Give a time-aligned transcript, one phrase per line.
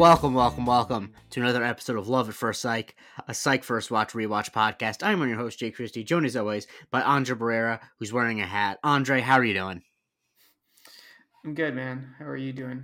[0.00, 2.96] Welcome, welcome, welcome to another episode of Love at First Psych,
[3.28, 5.06] a Psych First Watch Rewatch podcast.
[5.06, 8.78] I'm your host, Jake Christie, joined as always by Andre Barrera, who's wearing a hat.
[8.82, 9.82] Andre, how are you doing?
[11.44, 12.14] I'm good, man.
[12.18, 12.82] How are you doing?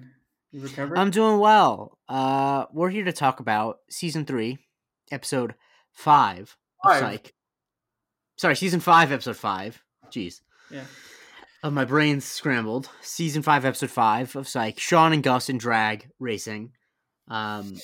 [0.52, 0.98] You recovered?
[0.98, 1.96] I'm doing well.
[2.06, 4.58] Uh, we're here to talk about season three,
[5.10, 5.55] episode
[5.92, 7.00] five of Five.
[7.00, 7.34] Psych.
[8.36, 9.83] Sorry, season five, episode five.
[10.10, 10.42] Jeez.
[10.70, 10.84] Yeah.
[11.62, 12.91] Uh, my brain's scrambled.
[13.00, 14.78] Season five, episode five of Psych.
[14.78, 16.72] Shawn and Gus in drag racing.
[17.28, 17.76] Um,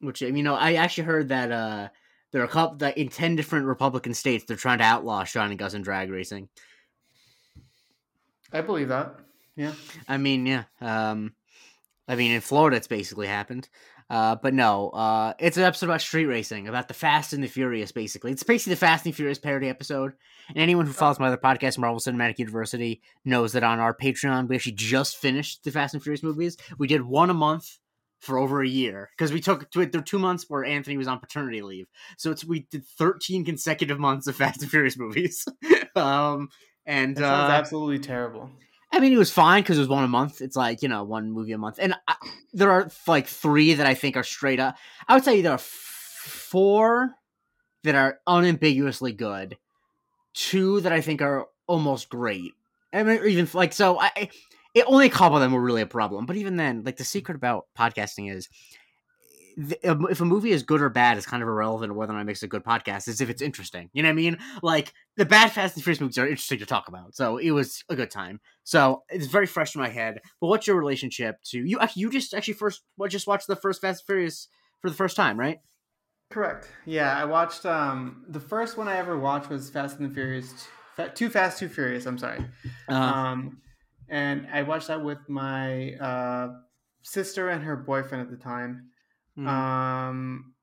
[0.00, 1.88] which you know, I actually heard that uh,
[2.32, 5.50] there are a couple that in ten different Republican states they're trying to outlaw Shawn
[5.50, 6.48] and Gus in drag racing.
[8.52, 9.14] I believe that.
[9.56, 9.72] Yeah.
[10.08, 10.64] I mean, yeah.
[10.80, 11.34] Um,
[12.08, 13.68] I mean, in Florida, it's basically happened.
[14.08, 17.46] Uh, but no, uh, it's an episode about street racing, about the Fast and the
[17.46, 17.92] Furious.
[17.92, 20.14] Basically, it's basically the Fast and the Furious parody episode.
[20.48, 24.48] And anyone who follows my other podcast, Marvel Cinematic University, knows that on our Patreon,
[24.48, 26.56] we actually just finished the Fast and Furious movies.
[26.76, 27.78] We did one a month
[28.20, 30.96] for over a year because we took to it there were two months where Anthony
[30.96, 34.96] was on paternity leave, so it's we did thirteen consecutive months of Fast and Furious
[34.96, 35.46] movies.
[35.96, 36.48] um,
[36.86, 38.50] and That sounds uh, absolutely terrible.
[38.92, 40.40] I mean, it was fine because it was one a month.
[40.40, 42.14] It's like you know, one movie a month, and I,
[42.52, 44.76] there are like three that I think are straight up.
[45.08, 47.14] I would say there are f- four
[47.84, 49.56] that are unambiguously good,
[50.34, 52.52] two that I think are almost great.
[52.92, 53.98] I mean, even like so.
[53.98, 54.30] I I-
[54.74, 57.04] it, only a couple of them were really a problem, but even then, like the
[57.04, 58.48] secret about podcasting is.
[59.56, 62.24] If a movie is good or bad is kind of irrelevant whether or not it
[62.24, 63.08] makes a good podcast.
[63.08, 64.38] Is if it's interesting, you know what I mean?
[64.62, 67.84] Like the bad Fast and Furious movies are interesting to talk about, so it was
[67.90, 68.40] a good time.
[68.62, 70.20] So it's very fresh in my head.
[70.40, 71.78] But what's your relationship to you?
[71.94, 74.48] You just actually first just watched the first Fast and Furious
[74.80, 75.58] for the first time, right?
[76.30, 76.68] Correct.
[76.86, 80.68] Yeah, I watched um the first one I ever watched was Fast and the Furious
[81.14, 82.46] Too Fast Too Furious, I'm sorry.
[82.88, 83.60] Uh, Um
[84.10, 86.48] and I watched that with my uh
[87.02, 88.90] sister and her boyfriend at the time.
[89.38, 89.46] mhm.
[89.48, 90.54] Um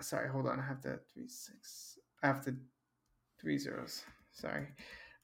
[0.00, 0.58] sorry, hold on.
[0.58, 2.56] I have to three six I have to
[3.40, 4.02] three zeros.
[4.32, 4.66] Sorry.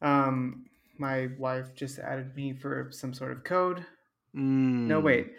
[0.02, 0.66] Um
[0.98, 3.84] my wife just added me for some sort of code.
[4.32, 5.04] No, Mm.
[5.04, 5.32] wait.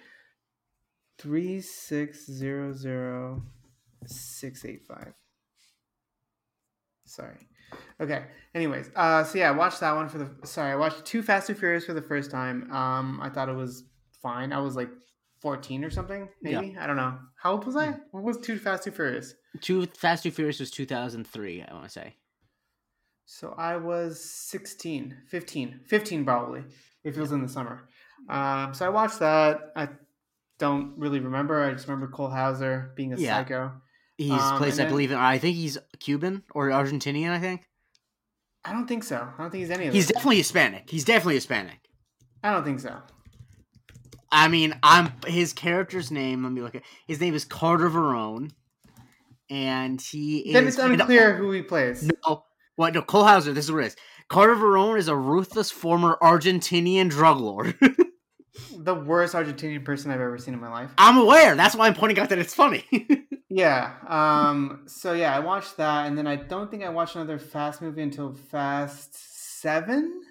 [1.17, 3.43] Three six zero zero
[4.05, 5.13] six eight five.
[7.05, 7.47] Sorry.
[7.99, 8.25] Okay.
[8.53, 10.29] Anyways, uh, so yeah, I watched that one for the.
[10.47, 12.71] Sorry, I watched Too Fast Too Furious for the first time.
[12.71, 13.83] Um, I thought it was
[14.21, 14.53] fine.
[14.53, 14.89] I was like
[15.41, 16.61] fourteen or something, Yeah.
[16.61, 16.77] maybe.
[16.77, 17.17] I don't know.
[17.37, 17.95] How old was I?
[18.11, 19.33] What was Too Fast Too Furious?
[19.61, 21.61] Too Fast Too Furious was two thousand three.
[21.63, 22.15] I want to say.
[23.27, 26.63] So I was 16, 15, 15 probably,
[27.03, 27.89] if it was in the summer.
[28.29, 29.71] Um, so I watched that.
[29.75, 29.89] I
[30.59, 31.63] don't really remember.
[31.63, 33.37] I just remember Cole Hauser being a Yeah.
[33.37, 33.81] psycho.
[34.17, 37.31] He's Um, plays, I then- believe, in, I think he's Cuban or Argentinian.
[37.31, 37.61] I think
[38.63, 39.17] I don't think so.
[39.37, 40.89] I don't think he's any of he's definitely Hispanic.
[40.89, 41.79] He's definitely Hispanic.
[42.43, 42.97] I don't think so.
[44.31, 46.43] I mean, I'm his character's name.
[46.43, 48.51] Let me look at his name is Carter Verone,
[49.49, 50.53] and he is.
[50.53, 52.09] then it's and- unclear who he plays.
[52.25, 52.43] No,
[52.75, 52.93] what?
[52.93, 53.53] No, Cole Hauser.
[53.53, 53.95] This is what it is.
[54.29, 57.77] Carter Verone is a ruthless former Argentinian drug lord.
[58.77, 60.91] The worst Argentinian person I've ever seen in my life.
[60.97, 61.55] I'm aware.
[61.55, 62.85] That's why I'm pointing out that it's funny.
[63.47, 63.93] Yeah.
[64.07, 64.83] Um.
[64.87, 68.01] So yeah, I watched that, and then I don't think I watched another Fast movie
[68.01, 69.15] until Fast
[69.61, 70.21] Seven.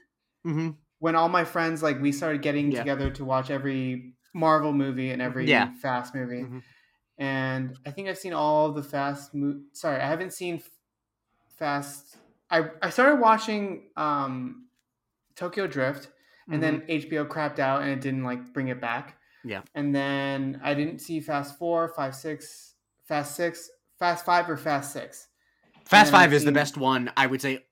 [0.43, 2.81] hmm when all my friends like we started getting Yeah.
[2.81, 5.73] together to watch every Marvel movie and every Yeah.
[5.81, 6.63] Fast movie, Mhm.
[7.19, 9.33] and I think I've seen all of the Fast.
[9.35, 10.63] Mo- Sorry, I haven't seen
[11.57, 12.17] Fast.
[12.51, 14.67] I I started watching um,
[15.37, 16.09] Tokyo Drift,
[16.51, 19.09] and then HBO crapped out and it didn't like bring it back.
[19.11, 19.49] Mm-hmm.
[19.51, 19.61] Yeah.
[19.75, 22.75] and then I didn't see Fast Four, Five, Six,
[23.05, 23.69] Fast Six,
[23.99, 25.29] Fast Five, or Fast Six.
[25.85, 27.11] Fast I've Five is the best one.
[27.17, 27.65] I would say.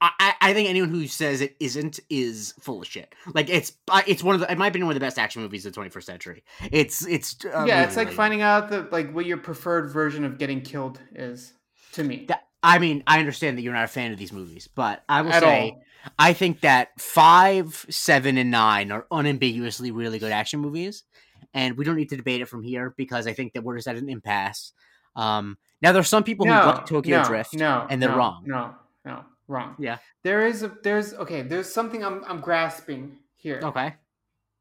[0.00, 3.14] I, I- think anyone who says it isn't is full of shit.
[3.32, 3.72] Like it's
[4.06, 5.80] it's one of the it might be one of the best action movies of the
[5.80, 6.44] 21st century.
[6.70, 10.36] It's it's uh, yeah, it's like finding out the like what your preferred version of
[10.36, 11.54] getting killed is
[11.92, 12.26] to me.
[12.28, 15.20] That- I mean, I understand that you're not a fan of these movies, but I
[15.22, 15.82] will At say all.
[16.18, 21.04] I think that five, seven, and nine are unambiguously really good action movies,
[21.52, 23.86] and we don't need to debate it from here because I think that we're just
[23.86, 24.72] at an impasse.
[25.14, 28.44] Um, now, there's some people who like Tokyo no, Drift, No, and they're no, wrong.
[28.46, 28.74] No,
[29.04, 29.76] no, wrong.
[29.78, 29.98] Yeah.
[30.22, 33.60] There is a there's okay, there's something I'm I'm grasping here.
[33.62, 33.94] Okay,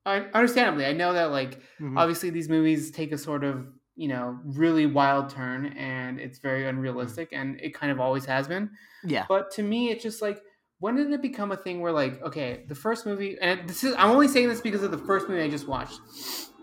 [0.05, 1.97] I understandably, I know that like Mhm.
[1.97, 3.65] obviously these movies take a sort of,
[3.95, 6.69] you know, really wild turn and it's very mm.
[6.69, 8.69] unrealistic and it kind of always has been.
[9.03, 10.41] yeah, But to me it's just like
[10.79, 13.93] when did it become a thing where like okay, the first movie and this is
[13.97, 15.99] I'm only saying this because of the first movie I just watched.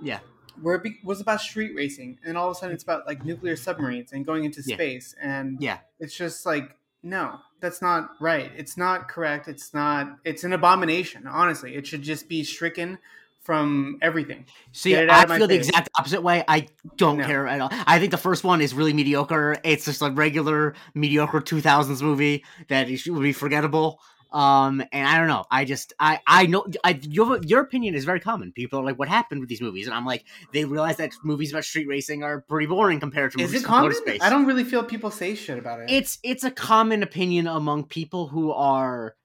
[0.03, 0.19] yeah,
[0.61, 2.75] where it be, was about street racing, and all of a sudden mm.
[2.75, 4.77] it's about like nuclear submarines and going into Yeah.
[4.77, 5.79] space, and Yeah.
[5.99, 8.51] it's just like no, that's not right.
[8.57, 9.49] It's not correct.
[9.49, 10.19] It's not.
[10.25, 11.27] It's an abomination.
[11.27, 12.99] Honestly, it should just be stricken
[13.43, 14.45] from everything.
[14.73, 15.69] See, Get it out I feel the face.
[15.69, 16.45] exact opposite way.
[16.47, 17.25] I don't No.
[17.25, 17.69] care at all.
[17.87, 19.57] I think the first one is really mediocre.
[19.65, 23.99] It's just a regular mediocre 2000s movie that would be forgettable.
[24.33, 25.45] Um, and I don't know.
[25.51, 28.53] I just, I, I know, I, your, your opinion is very common.
[28.53, 31.51] People are like, "What happened with these movies?" And I'm like, they realize that movies
[31.51, 33.93] about street racing are pretty boring compared to Is movies it common?
[33.93, 34.21] space.
[34.23, 35.91] I don't really feel people say shit about it.
[35.91, 39.17] It's, it's a common opinion among people who are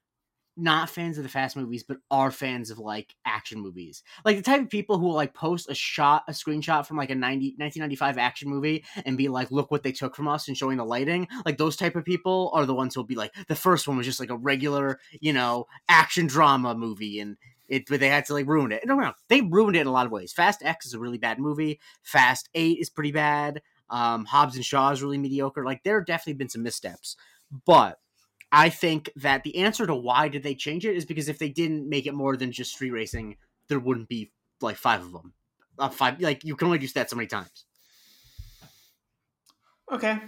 [0.57, 4.03] not fans of the fast movies but are fans of like action movies.
[4.23, 7.09] Like the type of people who will like post a shot a screenshot from like
[7.09, 10.57] a 90 1995 action movie and be like look what they took from us and
[10.57, 13.55] showing the lighting like those type of people are the ones who'll be like the
[13.55, 17.37] first one was just like a regular you know action drama movie and
[17.67, 18.83] it but they had to like ruin it.
[18.83, 20.33] And no, they ruined it in a lot of ways.
[20.33, 21.79] Fast x is a really bad movie.
[22.03, 23.61] Fast 8 is pretty bad.
[23.89, 25.65] Um hobbs and shaw is really mediocre.
[25.65, 27.15] Like there have definitely been some missteps.
[27.65, 27.99] But
[28.55, 31.49] I think that the answer to why did they change it is because if they
[31.49, 33.35] didn't make it more than just street racing,
[33.67, 34.31] there wouldn't be
[34.61, 35.33] like five of them.
[35.77, 37.65] Uh, five, like you can only do that so many times.
[39.91, 40.19] okay.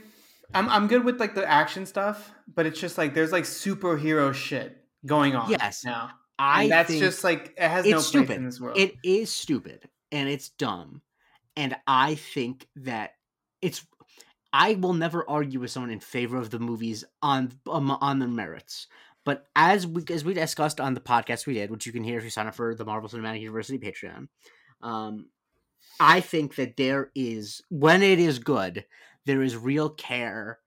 [0.54, 4.34] I'm I'm good with like the action stuff, but it's just like there's like superhero
[4.34, 5.52] shit going on.
[5.52, 5.84] Yes.
[5.84, 6.12] Now.
[6.40, 8.78] I And that's think just like it has no it's place in this world.
[8.78, 11.02] it is stupid and it's dumb,
[11.56, 13.12] and I think that
[13.62, 13.86] it's.
[14.59, 18.27] I will never argue with someone in favor of the movies on um, on the
[18.27, 18.88] merits.
[19.24, 22.18] But as we as we discussed on the podcast we did, which you can hear
[22.18, 24.30] if you sign up for the Marvel Cinematic University Patreon,
[24.81, 25.27] um,
[26.00, 28.86] I think that there is when it is good,
[29.27, 30.57] there is real care.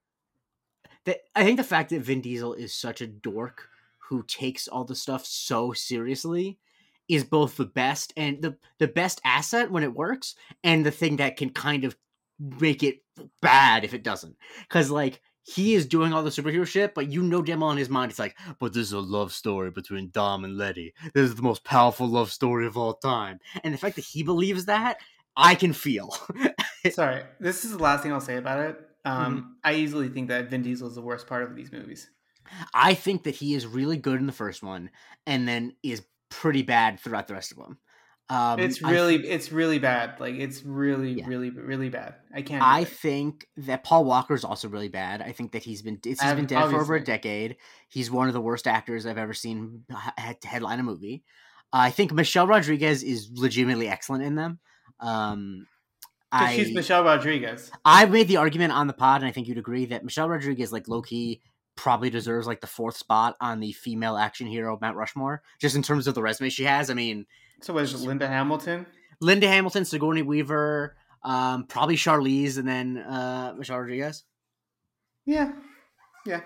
[1.05, 3.67] That I think the fact that Vin Diesel is such a dork
[4.09, 6.61] who takes all the stuff so seriously
[7.09, 11.17] is both the best and the the best asset when it works, and the thing
[11.17, 11.97] that can kind of
[12.39, 13.01] make it
[13.41, 14.37] bad if it doesn't.
[14.61, 17.79] Because like he is doing all the superhero shit, but you know damn well in
[17.79, 20.95] his mind it's like, but this is a love story between Dom and Letty.
[21.15, 23.39] This is the most powerful love story of all time.
[23.65, 24.99] And the fact that he believes that,
[25.37, 26.15] I can feel.
[26.91, 28.81] Sorry, this is the last thing I'll say about it.
[29.05, 29.51] Um, Mm-hmm.
[29.65, 32.11] I easily think that Vin Diesel is the worst part of these movies.
[32.75, 34.91] I think that he is really good in the first one,
[35.27, 37.79] and then is pretty bad throughout the rest of them.
[38.31, 40.21] Um, it's really, it's really bad.
[40.21, 41.27] Like it's really, Yeah.
[41.27, 42.15] really, really bad.
[42.33, 42.63] I can't.
[42.63, 45.21] I think that Paul Walker is also really bad.
[45.21, 47.57] I think that he's been it's, he's Ob- been dead for over a decade.
[47.89, 51.25] He's one of the worst actors I've ever seen to headline a movie.
[51.73, 54.61] I think Michelle Rodriguez is legitimately excellent in them.
[55.01, 55.67] Um,
[56.33, 57.71] I she's Michelle Rodriguez.
[57.85, 60.73] I made the argument on the pod, and I think you'd agree that Michelle Rodriguez,
[60.73, 61.41] like low key,
[61.77, 65.83] probably deserves like the fourth spot on the female action hero Mount Rushmore, just in
[65.83, 66.91] terms of the resume she has.
[66.91, 67.27] I mean,
[67.63, 68.87] So what is it, Linda Hamilton?
[69.21, 74.25] Linda Hamilton, Sigourney Weaver, um, probably Charlize, and then uh, Michelle Rodriguez.
[75.27, 75.53] Yeah,
[76.27, 76.41] yeah.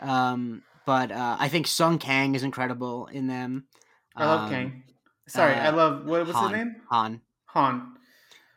[0.00, 3.66] Um, but uh, I think Sung Kang is incredible in them.
[4.14, 4.82] I love Um, Kang.
[5.28, 6.76] Sorry, I uh, love what was his name?
[6.90, 7.20] Han.
[7.46, 7.96] Han.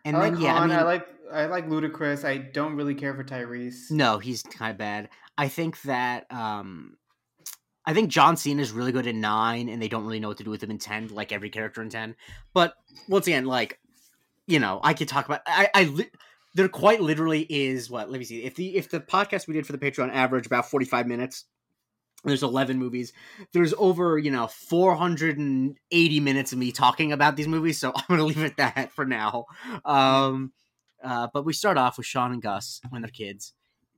[0.05, 0.63] And I then like yeah, Han.
[0.63, 2.23] I mean, I like I like Ludacris.
[2.23, 3.91] I don't really care for Tyrese.
[3.91, 5.09] no, he's kind of bad.
[5.37, 6.95] I think that um,
[7.89, 10.37] I think John Cena is really good in nine, and they don't really know what
[10.37, 12.15] to do with him in ten, like every character in ten.
[12.53, 12.75] But
[13.07, 13.79] once again, like
[14.45, 15.41] you know, I could talk about.
[15.47, 16.11] I, I li-
[16.53, 18.11] there quite literally is what.
[18.11, 18.43] Let me see.
[18.43, 21.45] If the if the podcast we did for the Patreon average about forty five minutes.
[22.25, 23.13] There's 11 movies.
[23.53, 28.19] There's over, you know, 480 minutes of me talking about these movies, so I'm going
[28.19, 29.45] to leave it at that for now.
[29.85, 30.51] Um,
[31.01, 33.53] uh, but we start off with Shawn and Gus when they're kids.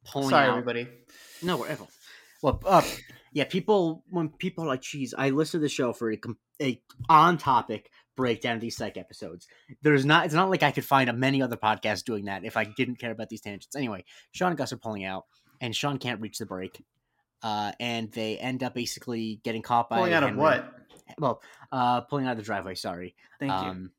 [0.05, 0.88] Pulling Sorry, out everybody.
[1.41, 1.86] no, whatever.
[2.43, 2.83] Well, uh,
[3.31, 6.19] yeah, people when people are like, "Geez, I listened to the show for a,
[6.61, 9.47] a on topic breakdown of these psych episodes."
[9.81, 10.25] There's not.
[10.25, 12.97] It's not like I could find a many other podcasts doing that if I didn't
[12.97, 13.75] care about these tangents.
[13.75, 15.25] Anyway, Shawn and Gus are pulling out,
[15.61, 16.83] and Shawn can't reach the break,
[17.41, 20.73] uh, and they end up basically getting caught by Pulling out of what?
[21.17, 22.75] Well, uh, pulling out of the driveway.
[22.75, 23.15] Sorry.
[23.39, 23.57] Thank you.
[23.57, 23.91] Um,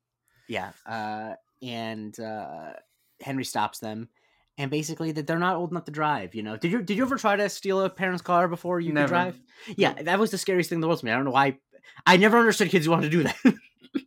[0.48, 2.74] yeah, uh, and uh,
[3.22, 4.10] Henry stops them,
[4.59, 6.35] and basically that they're not old enough to drive.
[6.35, 8.92] You know, did you did you ever try to steal a parent's car before you
[8.92, 9.06] Never.
[9.06, 9.40] could drive?
[9.76, 11.12] Yeah, that was the scariest thing in the world to me.
[11.12, 11.59] I don't know why.
[12.06, 13.37] I never understood kids who wanted to do that.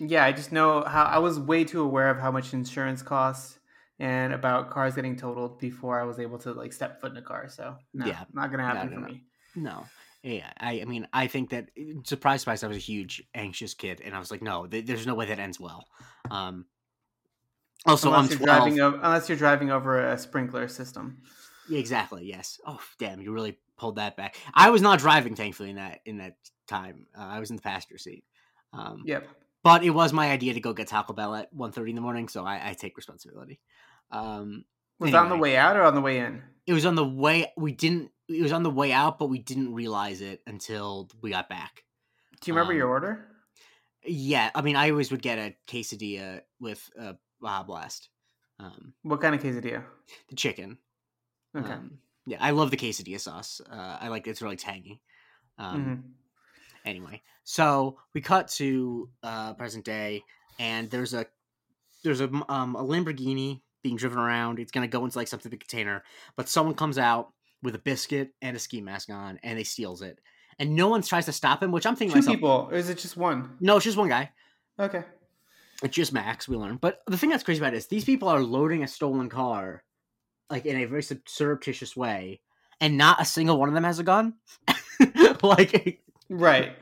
[0.00, 3.58] Yeah, I just know how I was way too aware of how much insurance costs
[4.00, 7.22] and about cars getting totaled before I was able to like step foot in a
[7.22, 7.48] car.
[7.48, 8.24] So no, Yeah.
[8.32, 9.06] not gonna happen no, for no.
[9.06, 9.22] me.
[9.54, 9.86] no.
[10.24, 11.68] Yeah, I, I mean, I think that
[12.04, 15.06] surprise, surprise, I was a huge anxious kid, and I was like, no, th- there's
[15.06, 15.86] no way that ends well.
[16.30, 16.64] Um,
[17.86, 18.58] also, unless I'm you're 12.
[18.58, 21.18] driving over, unless you're driving over a sprinkler system.
[21.68, 22.24] Yeah, exactly.
[22.26, 22.58] Yes.
[22.66, 23.20] Oh, damn!
[23.20, 24.36] You really pulled that back.
[24.52, 26.36] I was not driving, thankfully, in that in that
[26.66, 27.06] time.
[27.16, 28.24] Uh, I was in the passenger seat.
[28.72, 29.28] Um, Yep.
[29.62, 32.28] But it was my idea to go get Taco Bell at 1.30 in the morning,
[32.28, 33.60] so I, I take responsibility.
[34.10, 34.66] Um,
[34.98, 36.42] Was that on the way out or on the way in?
[36.66, 37.50] it was on the way.
[37.56, 38.10] We didn't.
[38.28, 41.84] It was on the way out, but we didn't realize it until we got back.
[42.42, 43.26] Do you remember Um, your order?
[44.06, 48.08] Yeah, I mean, I always would get a quesadilla with a Baja Blast.
[48.58, 49.84] Um, What kind of quesadilla?
[50.30, 50.78] the chicken.
[51.56, 51.72] Okay.
[51.72, 53.60] Um, yeah, I love the quesadilla sauce.
[53.70, 55.00] Uh, I like it's really tangy.
[55.58, 56.02] Um, Mhm.
[56.86, 60.22] Anyway, so we cut to uh, present day,
[60.58, 61.26] and there's a
[62.02, 64.58] there's a um, a Lamborghini being driven around.
[64.58, 66.02] It's gonna go into like something big container,
[66.36, 67.32] but someone comes out
[67.62, 70.18] with a biscuit and a ski mask on, and they steals it,
[70.58, 71.72] and no one tries to stop him.
[71.72, 73.56] Which I'm thinking Two myself, people, or is it just one?
[73.60, 74.30] no, it's just one guy.
[74.78, 75.04] Okay.
[75.84, 76.48] It's just Max.
[76.48, 78.88] We learn, but the thing that's crazy about it is these people are loading a
[78.88, 79.84] stolen car,
[80.50, 82.40] like in a very surreptitious way,
[82.80, 84.34] and not a single one of them has a gun.
[85.42, 86.00] like,
[86.30, 86.72] Right.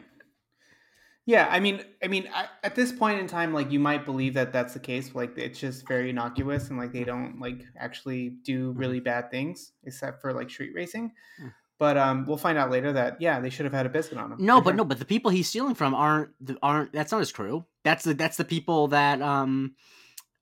[1.24, 4.34] Yeah, I mean, I mean, I, at this point in time, like you might believe
[4.34, 5.14] that that's the case.
[5.14, 8.78] Like it's just very innocuous, and like they don't like actually do mm-hmm.
[8.78, 11.12] really bad things, except for like street racing.
[11.38, 11.48] Hmm.
[11.82, 14.30] But um, we'll find out later that yeah, they should have had a biscuit on
[14.30, 14.38] them.
[14.40, 14.76] No, but sure.
[14.76, 16.30] no, but the people he's stealing from aren't
[16.62, 16.92] aren't.
[16.92, 17.64] That's not his crew.
[17.82, 19.74] That's the that's the people that um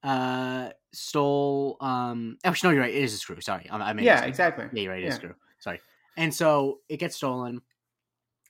[0.02, 2.36] uh stole um.
[2.44, 2.94] Actually, no, you're right.
[2.94, 3.40] It is his crew.
[3.40, 4.66] Sorry, I, I made Yeah, exactly.
[4.70, 5.02] Yeah, you're right.
[5.02, 5.20] It is Yeah.
[5.20, 5.34] crew.
[5.60, 5.80] Sorry.
[6.18, 7.62] And so it gets stolen,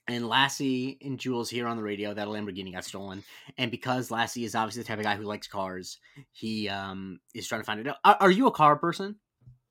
[0.09, 3.23] and Lassie and Jules hear on the radio that a Lamborghini got stolen.
[3.57, 5.97] And because Lassie is obviously the type of guy who likes cars,
[6.33, 7.99] he um is trying to find it out.
[8.03, 9.15] Are, are you a car person?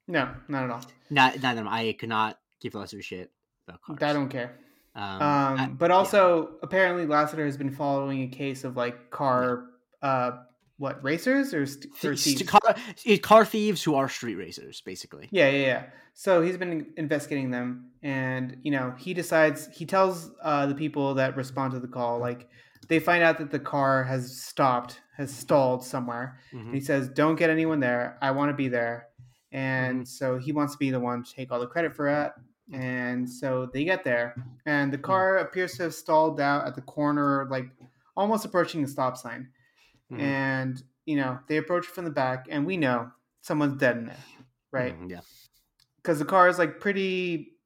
[0.08, 0.82] No, not at all.
[1.10, 1.68] Not, not them.
[1.68, 3.30] I could not give a shit
[3.68, 3.98] about cars.
[4.02, 4.56] I don't care.
[4.94, 9.66] Um, Um, I- but also, apparently, Lassiter has been following a case of like car,
[10.02, 10.32] uh,
[10.78, 12.42] what racers or, st- or thieves?
[12.42, 12.60] car,
[13.06, 15.28] eh, car thieves who are street racers, basically.
[15.30, 15.82] Yeah, yeah, yeah.
[16.14, 21.14] So he's been investigating them, and you know, he decides he tells uh, the people
[21.14, 22.48] that respond to the call, like
[22.88, 26.38] they find out that the car has stopped, has stalled somewhere.
[26.52, 26.74] Mhm.
[26.74, 28.18] he says, "Don't get anyone there.
[28.20, 29.06] I want to be there."
[29.52, 29.56] Mm-hmm.
[29.56, 32.32] And so he wants to be the one to take all the credit for it.
[32.72, 34.34] And so they get there,
[34.66, 35.04] and the Mm-hmm.
[35.06, 37.66] car appears to have stalled out at the corner, like
[38.16, 39.48] almost approaching the stop sign.
[40.12, 40.20] Mhm.
[40.20, 43.10] And you know, they approach from the back, and we know
[43.40, 44.24] someone's dead in there,
[44.70, 44.96] right?
[45.00, 45.20] Mhm, Yeah.
[45.96, 47.56] because the car is like pretty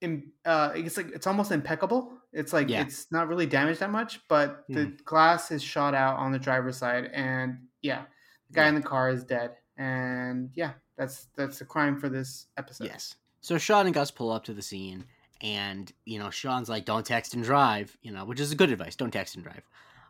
[0.00, 2.82] im- uh it's like it's almost impeccable it's like Yeah.
[2.82, 6.76] it's not really damaged that much but the glass is shot out on the driver's
[6.76, 8.02] side and yeah
[8.48, 8.68] the guy Yeah.
[8.70, 13.16] in the car is dead and yeah that's that's the crime for this episode Yes.
[13.44, 15.04] So Shawn and Gus pull up to the scene,
[15.42, 18.70] and you know Shawn's like, "Don't text and drive," you know, which is a good
[18.70, 18.96] advice.
[18.96, 19.62] Don't text and drive.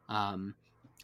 [0.09, 0.55] Um,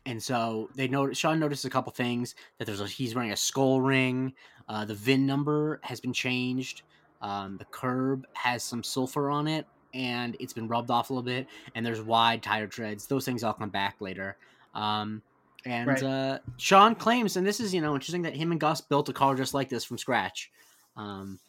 [0.06, 3.36] and so they notice Shawn notices a couple things that there's a he's wearing a
[3.36, 4.32] skull ring.
[4.68, 6.82] Uh, the VIN number has been changed.
[7.20, 11.24] Um, the curb has some sulfur on it, and it's been rubbed off a little
[11.24, 11.48] bit.
[11.74, 13.08] And there's wide tire treads.
[13.08, 14.38] Those things all come back later.
[14.72, 15.20] Um,
[15.66, 16.02] and Right.
[16.04, 19.12] uh, Shawn claims, and this is you know interesting that him and Gus built a
[19.12, 20.48] car just like this from scratch.
[20.94, 21.40] Um,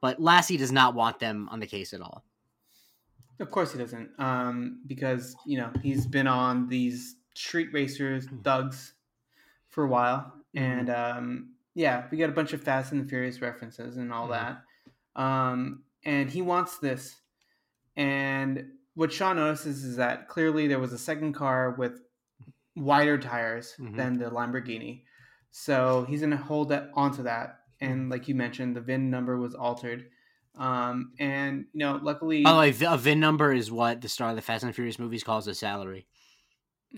[0.00, 2.24] but Lassie does not want them on the case at all.
[3.40, 8.40] of course he doesn't um because you know he's been on these street racers Hmm.
[8.42, 8.92] thugs
[9.68, 10.20] for a while
[10.54, 10.60] Mhm.
[10.60, 14.28] and um yeah we got a bunch of fast and the furious references and all
[14.28, 14.36] Mhm.
[14.36, 14.54] that
[15.22, 17.20] um and he wants this
[17.96, 22.02] and what shawn notices is that clearly there was a second car with
[22.76, 23.96] wider tires Mhm.
[23.96, 25.04] than the lamborghini
[25.50, 29.54] so he's gonna hold that onto that and like you mentioned the vin number was
[29.54, 30.06] altered
[30.58, 34.30] um and you know luckily By the way, a VIN number is what the star
[34.30, 36.06] of the Fast and Furious movies calls a salary.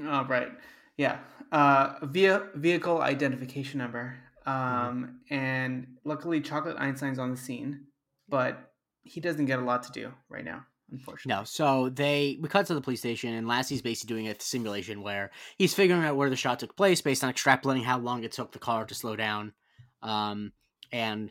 [0.01, 0.49] Oh, right.
[0.97, 1.19] Yeah.
[1.51, 4.17] Uh, via vehicle identification number.
[4.47, 7.87] Um, and luckily, Chocolate Einstein's on the scene,
[8.29, 8.73] but
[9.03, 11.39] he doesn't get a lot to do right now, unfortunately.
[11.39, 15.03] No, so they we cut to the police station, and Lassie's basically doing a simulation
[15.03, 18.33] where he's figuring out where the shot took place based on extrapolating how long it
[18.33, 19.53] took the car to slow down.
[20.03, 20.53] Um,
[20.93, 21.31] and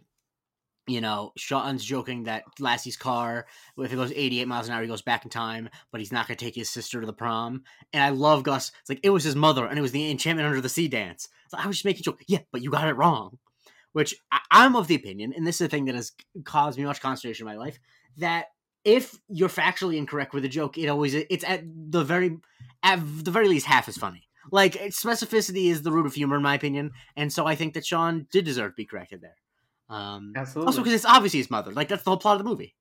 [0.88, 3.46] you know, Shawn's joking that Lassie's car,
[3.78, 6.28] if it goes 88 miles an hour, he goes back in time, but he's not
[6.28, 7.64] going to take his sister to the prom.
[7.94, 8.72] And I love Gus.
[8.82, 11.30] It's like, it was his mother, and it was the enchantment under the sea dance.
[11.50, 12.22] So I was just making a joke.
[12.28, 13.38] Yeah, but you got it wrong.
[13.94, 16.14] Which I, I'm of the opinion, and this is a thing that has
[16.46, 17.78] caused me much consternation in my life,
[18.18, 18.48] that
[18.84, 22.38] if you're factually incorrect with a joke, it always it's at the very
[22.84, 24.28] at the very least half as funny.
[24.50, 27.86] Like specificity is the root of humor, in my opinion, and so I think that
[27.86, 29.36] Shawn did deserve to be corrected there.
[29.92, 30.68] Um, Absolutely.
[30.68, 31.72] also, because it's obviously his mother.
[31.72, 32.76] Like that's the whole plot of the movie.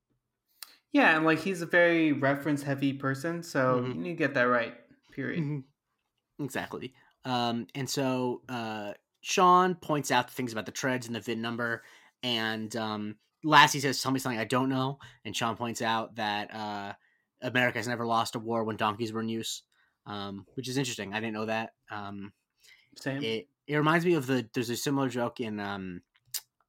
[0.92, 3.88] yeah, and like he's a very reference heavy person, so Mhm.
[3.88, 4.74] you need to get that right.
[5.12, 5.40] Period.
[5.42, 6.44] Mm-hmm.
[6.44, 6.94] Exactly.
[7.24, 11.42] Um, and so uh, Shawn points out the things about the treads and the VIN
[11.42, 11.82] number,
[12.22, 16.54] and um, Lassie says, "Tell me something I don't know." And Shawn points out that
[16.54, 16.94] uh,
[17.42, 19.62] America has never lost a war when donkeys were in use,
[20.06, 21.12] um, which is interesting.
[21.12, 21.74] I didn't know that.
[21.90, 22.32] Um,
[22.96, 23.22] Same.
[23.22, 26.02] it it reminds me of the there's a similar joke in um,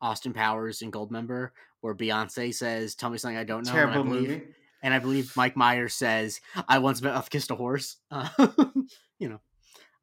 [0.01, 1.49] Austin Powers and Goldmember
[1.81, 4.43] where Beyonce says, "Tell me something I don't know." and I believe- movie.
[4.83, 8.27] and I believe Mike Myers says, "I once met, kissed a horse." Uh,
[9.19, 9.39] you know.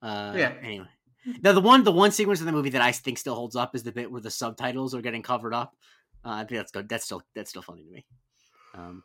[0.02, 0.54] Uh, Yeah.
[0.62, 0.86] Anyway,
[1.42, 3.74] now the one the one sequence in the movie that I think still holds up
[3.74, 5.74] is the bit where the subtitles are getting covered up.
[6.24, 6.88] Uh, I think that's good.
[6.88, 8.06] That's still that's still funny to me.
[8.74, 9.02] Um.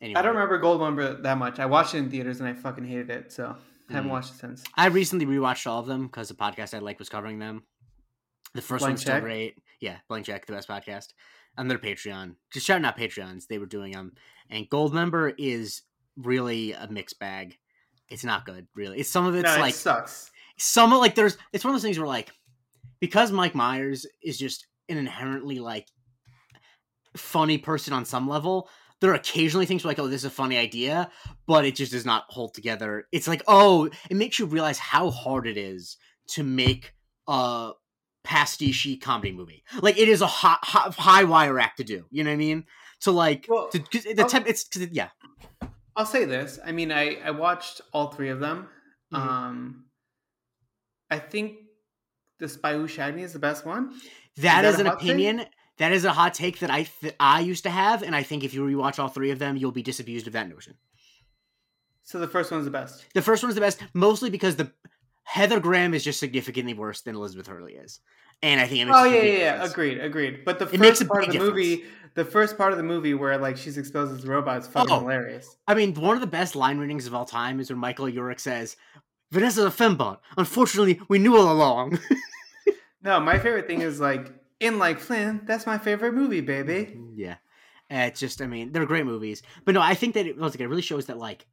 [0.00, 1.58] Anyway, I don't remember Goldmember that much.
[1.58, 3.56] I watched it in theaters and I fucking hated it, so
[3.88, 4.12] I haven't Mm.
[4.12, 4.64] watched it since.
[4.74, 7.62] I recently rewatched all of them because the podcast I like was covering them.
[8.54, 9.58] The first Blank one's still great.
[9.80, 11.08] Yeah, Blank Check, the best podcast.
[11.56, 12.36] And their Patreon.
[12.52, 13.46] Just shouting out Patreons.
[13.46, 14.12] They were doing them.
[14.50, 15.82] And Goldmember is
[16.16, 17.58] really a mixed bag.
[18.08, 18.98] It's not good, really.
[18.98, 20.30] It's some of it's no, like it sucks.
[20.56, 22.30] some of like there's it's one of those things where like
[23.00, 25.88] because Mike Myers is just an inherently like
[27.16, 28.68] funny person on some level,
[29.00, 31.10] there are occasionally things where like, oh, this is a funny idea,
[31.46, 33.06] but it just does not hold together.
[33.12, 35.96] It's like, oh, it makes you realize how hard it is
[36.28, 36.92] to make
[37.28, 37.72] a
[38.24, 39.62] pastiche comedy movie.
[39.80, 42.04] Like it is a hot, hot, high wire act to do.
[42.10, 42.64] You know what I mean?
[43.02, 45.10] To like, Well, to, 'cause the temp, it's 'cause it- yeah.
[45.96, 46.58] I'll say this.
[46.64, 48.68] I mean, I I watched all three of them.
[49.12, 49.18] Mhm.
[49.18, 49.84] Um,
[51.10, 51.58] I think
[52.40, 53.90] the Spy Who Shagged Me is the best one.
[54.36, 55.46] That that is, an opinion.
[55.78, 58.42] That is a hot take that I th- I used to have, and I think
[58.42, 60.74] if you rewatch all three of them, you'll be disabused of that notion.
[62.02, 63.04] So the first one's the best.
[63.14, 64.72] The first one's the best, mostly because the
[65.24, 68.00] Heather Graham is just significantly worse than Elizabeth Hurley is,
[68.42, 69.64] and I think it makes Oh yeah, yeah, yeah.
[69.64, 70.44] Agreed, agreed.
[70.44, 73.36] But the It first part of the movie, the first part of the movie where
[73.38, 75.00] like she's exposed as a robot is fucking Oh.
[75.00, 75.56] hilarious.
[75.66, 78.38] I mean, one of the best line readings of all time is when Michael York
[78.38, 78.76] says,
[79.32, 80.18] "Vanessa's a fembot.
[80.36, 81.98] Unfortunately, we knew all along."
[83.02, 85.42] No, my favorite thing is like in like Flynn.
[85.44, 86.96] That's my favorite movie, baby.
[87.14, 87.34] Yeah,
[87.90, 90.54] Uh, it's just I mean they're great movies, but no, I think that it, once
[90.54, 91.44] again it really shows that like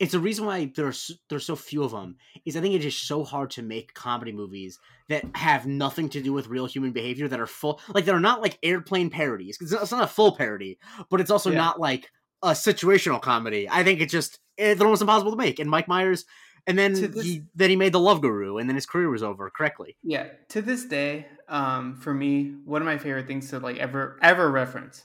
[0.00, 3.06] it's the reason why there's there's so few of them is I think it's just
[3.06, 7.28] so hard to make comedy movies that have nothing to do with real human behavior
[7.28, 9.58] that are full like that are not like airplane parodies.
[9.60, 10.78] It's not, it's not a full parody,
[11.10, 11.58] but it's also Yeah.
[11.58, 12.10] not like
[12.42, 13.68] a situational comedy.
[13.70, 15.58] I think it's just eh, they're almost impossible to make.
[15.58, 16.24] And Mike Myers,
[16.66, 19.22] and then this- he then he made the Love Guru, and then his career was
[19.22, 19.96] over correctly.
[20.02, 24.18] Yeah, to this day, um, for me, one of my favorite things to like ever
[24.22, 25.04] ever reference,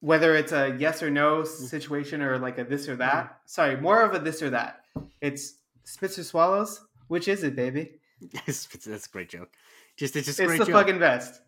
[0.00, 3.40] whether it's a yes or no situation or like a this or that.
[3.46, 4.80] Sorry, more of a this or that.
[5.20, 5.54] It's
[5.84, 6.80] Spitzer Swallows.
[7.08, 8.00] Which is it, baby?
[8.46, 9.50] That's a great joke.
[9.96, 10.74] Just it's just a It's the joke.
[10.74, 11.40] fucking best.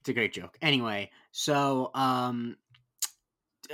[0.00, 0.56] It's a great joke.
[0.60, 2.56] Anyway, so um,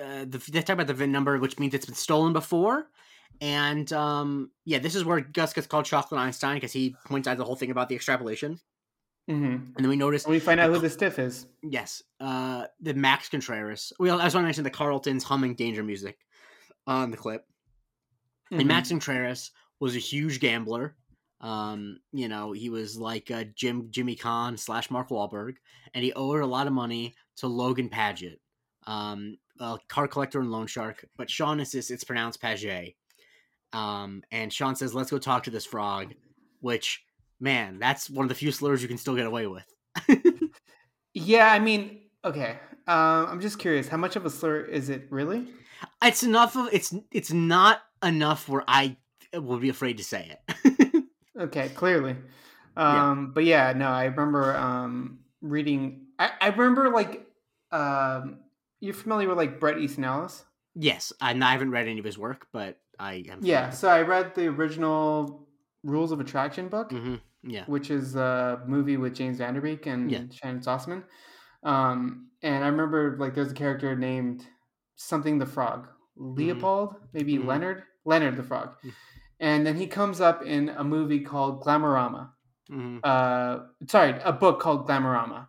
[0.01, 2.87] uh, the, they talk about the VIN number, which means it's been stolen before,
[3.41, 7.37] and um, yeah, this is where Gus gets called Chocolate Einstein because he points out
[7.37, 8.61] the whole thing about the extrapolation,
[9.29, 11.47] hmm and then we notice And we find out who the stiff is.
[11.63, 13.93] yes, uh, the Max Contreras.
[13.99, 16.19] We I just want to mention the Carltons humming danger music
[16.87, 17.45] on the clip.
[18.51, 18.67] And Mhm.
[18.67, 20.97] Max Contreras was a huge gambler.
[21.41, 25.55] Um, you know, he was like uh, Jim Jimmy Caan slash Mark Wahlberg,
[25.95, 28.41] and he owed a lot of money to Logan Paget,
[28.87, 31.05] um, a car collector and loan shark.
[31.17, 32.95] But Shawn insists it's pronounced Paget.
[33.73, 36.15] Um, and Shawn says, "Let's go talk to this frog,"
[36.61, 37.03] which,
[37.43, 39.65] man, that's one of the few slurs you can still get away with.
[41.15, 42.57] Yeah, I mean, okay.
[42.89, 45.49] Uh, I'm just curious, how much of a slur is it really?
[46.03, 48.97] It's enough of it's it's not enough where I
[49.35, 51.05] would be afraid to say it.
[51.39, 52.15] Okay, clearly.
[52.77, 53.11] Yeah.
[53.11, 56.07] Um, but yeah, no, I remember um, reading.
[56.19, 57.27] I, I remember like
[57.71, 58.41] um,
[58.81, 60.45] you're familiar with like Bret Easton Ellis.
[60.75, 63.41] yes, I, I haven't read any of his work, but I am.
[63.43, 65.49] Yeah, so I read the original
[65.85, 67.65] Rules of Attraction book, hmm Yeah.
[67.67, 70.25] which is a movie with James Van Der Beek and Yeah.
[70.31, 71.05] Shannyn Sossamon.
[71.65, 74.47] Um, and I remember like there's a character named
[74.97, 77.47] something the Frog, Leopold, maybe Mhm.
[77.47, 78.93] Leonard, Leonard the Frog, Mm.
[79.41, 82.31] and then he comes up in a movie called Glamorama.
[82.69, 85.49] hmm uh sorry a book called glamorama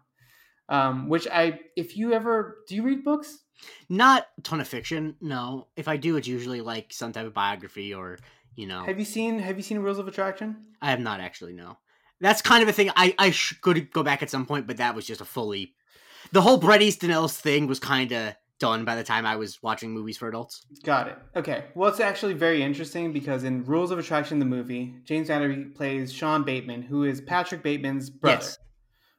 [0.68, 3.44] um which i if you ever do you read books
[3.88, 5.16] Not a ton of fiction.
[5.22, 8.18] No, if I do, it's usually like some type of biography or
[8.56, 8.84] you know.
[8.84, 11.54] have you seen have you seen rules of attraction I have not actually.
[11.54, 11.78] No,
[12.20, 12.90] that's kind of a thing.
[12.96, 15.74] I I sh- could go back at some point, but that was just a fully.
[16.34, 19.62] The whole Bret Easton Ellis thing was kind of done by the time I was
[19.64, 20.66] watching movies for adults.
[20.84, 24.94] got it okay well it's actually very interesting because in rules of attraction the movie
[25.04, 28.58] james van der beek plays sean bateman who is patrick bateman's brother Yes.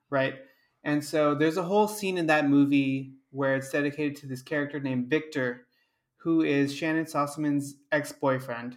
[0.09, 0.35] right
[0.83, 4.81] and so there's a whole scene in that movie where it's dedicated to this character
[4.81, 5.67] named victor
[6.23, 8.77] who is shannyn sossamon's ex-boyfriend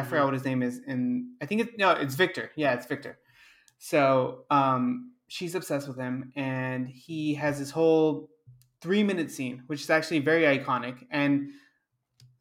[0.00, 0.24] i forgot Mhm.
[0.26, 3.18] what his name is and i think it's no it's victor yeah it's victor
[3.78, 8.30] so um she's obsessed with him and he has this whole
[8.80, 11.50] three minute scene which is actually very iconic and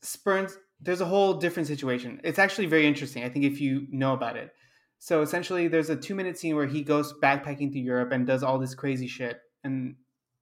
[0.02, 4.14] spurns there's a whole different situation it's actually very interesting i think if you know
[4.14, 4.52] about it
[4.98, 8.44] so essentially there's a two minute scene where he goes backpacking through europe and does
[8.44, 9.96] all this crazy shit and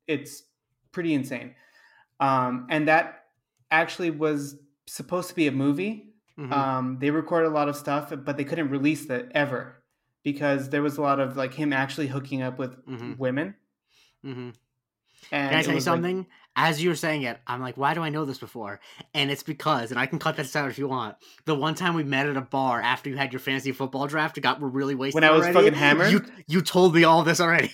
[0.08, 0.44] it's
[0.92, 1.54] pretty insane
[2.20, 3.26] um, and that
[3.70, 4.56] actually was
[4.88, 6.07] supposed to be a movie.
[6.38, 6.52] Mhm.
[6.52, 9.76] Um, they recorded a lot of stuff, but they couldn't release that ever
[10.24, 13.18] because there was a lot of like him actually hooking up with Mhm.
[13.18, 13.56] women.
[14.26, 14.54] Mhm.
[15.32, 16.28] And Can I tell you like- something?
[16.60, 18.80] As you were saying it, I'm like, why do I know this before?
[19.14, 21.16] And it's because, and I can cut this out if you want.
[21.46, 24.38] The one time we met at a bar after you had your fantasy football draft,
[24.40, 25.16] it got really wasted.
[25.22, 26.12] When I was already, fucking hammered?
[26.12, 27.72] You you told me all this already.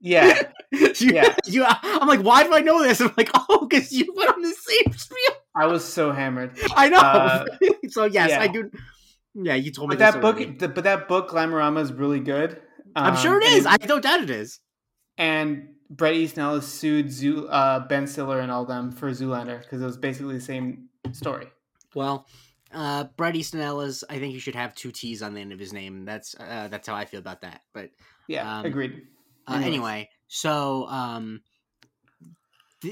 [0.00, 1.36] yeah, you, Yeah.
[1.46, 3.00] you, I'm like, why do I know this?
[3.00, 5.33] I'm like, oh, because you went on the same spiel.
[5.56, 6.56] I was so hammered.
[6.76, 6.98] I know.
[6.98, 7.44] Uh,
[7.88, 8.70] so yes, I do.
[9.34, 10.54] Yeah, you told me But this that book, already.
[10.54, 12.60] th- but that book, Glamorama, is really good.
[12.96, 13.66] I'm sure Um, it is.
[13.66, 14.60] And, I don't doubt it is.
[15.18, 19.80] and Bret Easton Ellis sued Zoo, uh, Ben Stiller and all them for Zoolander because
[19.82, 21.46] it was basically the same story.
[21.94, 22.26] Well,
[22.72, 25.58] uh, Bret Easton Ellis, I think you should have two T's on the end of
[25.58, 26.04] his name.
[26.04, 27.60] That's uh, that's how I feel about that.
[27.72, 27.90] But
[28.28, 29.02] Yeah, Um, agreed.
[29.46, 31.42] uh, anyway, so um,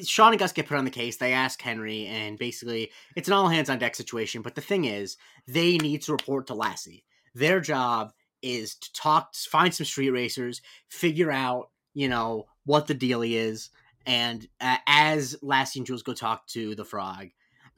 [0.05, 1.17] Shawn and Gus get put on the case.
[1.17, 4.43] They ask Henry, and basically it's an all hands on deck situation.
[4.43, 7.05] But the thing is, they need to report to Lassie.
[7.35, 12.95] Their job is to talk, find some street racers, figure out, you know, what the
[12.95, 13.71] dealie is,
[14.07, 17.29] and uh, as Lassie and Jules go talk to the frog,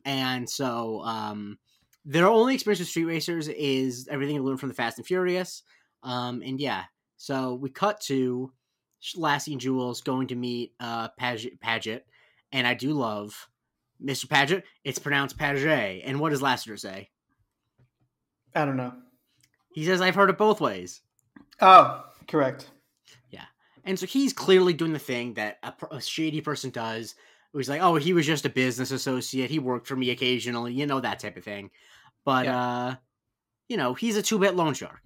[0.05, 1.59] and so um,
[2.05, 5.62] their only experience with street racers is everything they learned from the Fast and Furious,
[6.03, 6.85] um, and yeah,
[7.16, 8.53] so we cut to
[9.16, 12.06] Lassie and Jules going to meet uh, Paget, Paget,
[12.52, 13.48] and I do love
[14.02, 14.28] Mr.
[14.28, 14.64] Paget.
[14.84, 17.10] It's pronounced Paget, and what does Lassiter say?
[18.54, 18.92] I don't know.
[19.74, 21.00] He says, "I've heard it both ways."
[21.60, 22.70] Oh, correct.
[23.30, 23.44] Yeah,
[23.84, 27.14] and so he's clearly doing the thing that a, a shady person does.
[27.52, 29.50] He's like, "Oh, he was just a business associate.
[29.50, 31.70] He worked for me occasionally, you know that type of thing."
[32.24, 32.60] But Yeah.
[32.60, 32.94] uh,
[33.68, 35.00] you know, he's a two-bit loan shark.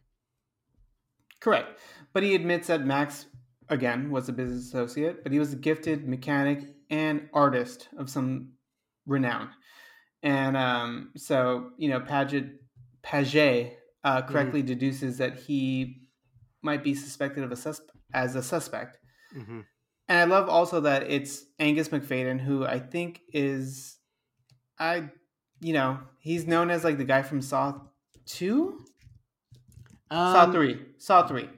[1.40, 1.78] Correct.
[2.12, 3.26] But he admits that Max,
[3.70, 8.52] again, was a business associate, but he was a gifted mechanic and artist of some
[9.06, 9.50] renown.
[10.22, 12.46] And um, so, you know, Paget,
[13.02, 16.02] Paget uh, correctly deduces that he
[16.62, 17.80] might be suspected of a sus-
[18.12, 18.98] as a suspect.
[19.36, 19.60] Mm-hmm.
[20.08, 23.98] And I love also that it's Angus Macfadyen, who I think is,
[24.78, 25.10] I,
[25.60, 27.74] you know, he's known as like the guy from Saw
[28.26, 28.78] 2?
[30.10, 30.80] Saw Um, 3.
[30.96, 31.48] Saw 3.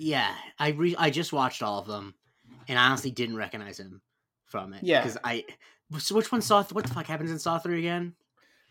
[0.00, 2.14] Yeah, I re- I just watched all of them,
[2.68, 4.00] and I honestly didn't recognize him
[4.46, 4.82] from it.
[4.82, 5.02] Yeah.
[5.02, 5.44] because I.
[5.98, 6.62] So which one Saw?
[6.64, 8.14] What the fuck happens in Saw three again?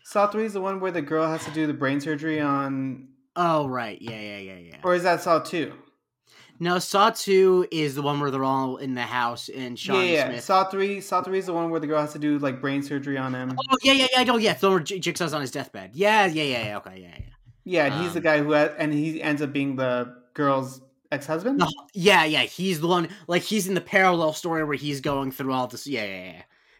[0.02, 3.08] Saw 3 is the one where the girl has to do the brain surgery on,
[3.36, 4.76] Oh right, yeah, yeah, yeah, yeah.
[4.82, 5.74] or is that Saw 2?
[6.58, 10.02] No, Saw two is the one where they're all in the house and Sean yeah,
[10.12, 10.28] yeah.
[10.30, 10.44] Smith.
[10.44, 12.82] Saw 3, Saw 3 is the one where the girl has to do like brain
[12.82, 13.54] surgery on him.
[13.70, 14.20] Oh yeah, yeah, yeah.
[14.20, 14.38] I know.
[14.38, 15.90] Yeah, the one where Jigsaw's on his deathbed.
[15.92, 16.76] Yeah, yeah, yeah, yeah.
[16.78, 17.24] Okay, yeah, yeah.
[17.64, 20.80] Yeah, and he's the Um, guy who, ha- and he ends up being the girl's
[21.12, 21.58] ex-husband?
[21.58, 22.42] No, yeah, yeah.
[22.42, 23.08] He's the one.
[23.26, 25.86] Like he's in the parallel story where he's going through all this.
[25.86, 26.32] Yeah, yeah,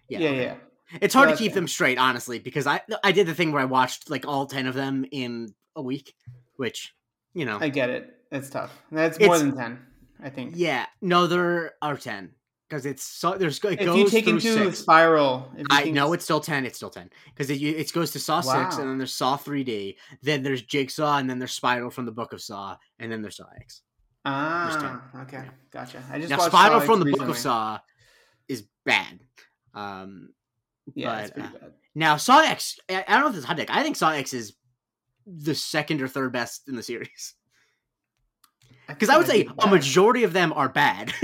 [0.08, 0.18] yeah.
[0.18, 0.42] Yeah, okay.
[0.42, 0.54] yeah.
[1.00, 3.66] It's hard to keep them straight, honestly, because I I did the thing where I
[3.66, 6.14] watched like all ten of them in a week,
[6.56, 6.94] which
[7.32, 8.14] you know, I get it.
[8.32, 8.72] It's tough.
[8.90, 9.78] That's more It's- than 10,
[10.22, 10.52] I think.
[10.56, 10.86] yeah.
[11.00, 12.32] No, there are ten
[12.68, 14.78] because it's so there's it if goes you take into six.
[14.80, 16.64] Spiral, if you I know it's still ten.
[16.66, 19.96] It's still ten because it, it goes to Saw six, and then there's Saw 3D,
[20.22, 23.36] then there's Jigsaw, and then there's Spiral from the Book of Saw, and then there's
[23.36, 23.82] Saw X.
[24.24, 26.02] Ah, okay, gotcha.
[26.10, 27.78] I just Now, watched Spiral Saw from X the Book of Saw
[28.48, 29.20] is bad.
[29.74, 30.30] Um,
[30.94, 31.72] Yeah, it's but, pretty uh, bad.
[31.94, 33.70] now Saw X, I I don't know if it's hot deck.
[33.70, 34.54] I think Saw X is
[35.26, 37.34] the second or third best in the series
[38.88, 41.12] because I would say a majority of them are bad.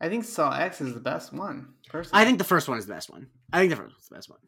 [0.00, 1.68] I think Saw X is the best one.
[1.88, 3.26] Personally, I think the first one is the best one.
[3.52, 4.38] I think the first one's the best one.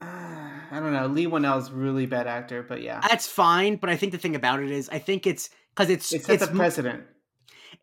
[0.00, 1.06] Uh, I don't know.
[1.06, 4.62] Leigh Whannell's really bad actor, but yeah, That's fine, but I think the thing about
[4.62, 7.04] it is, I think it's because it's it sets it's a precedent.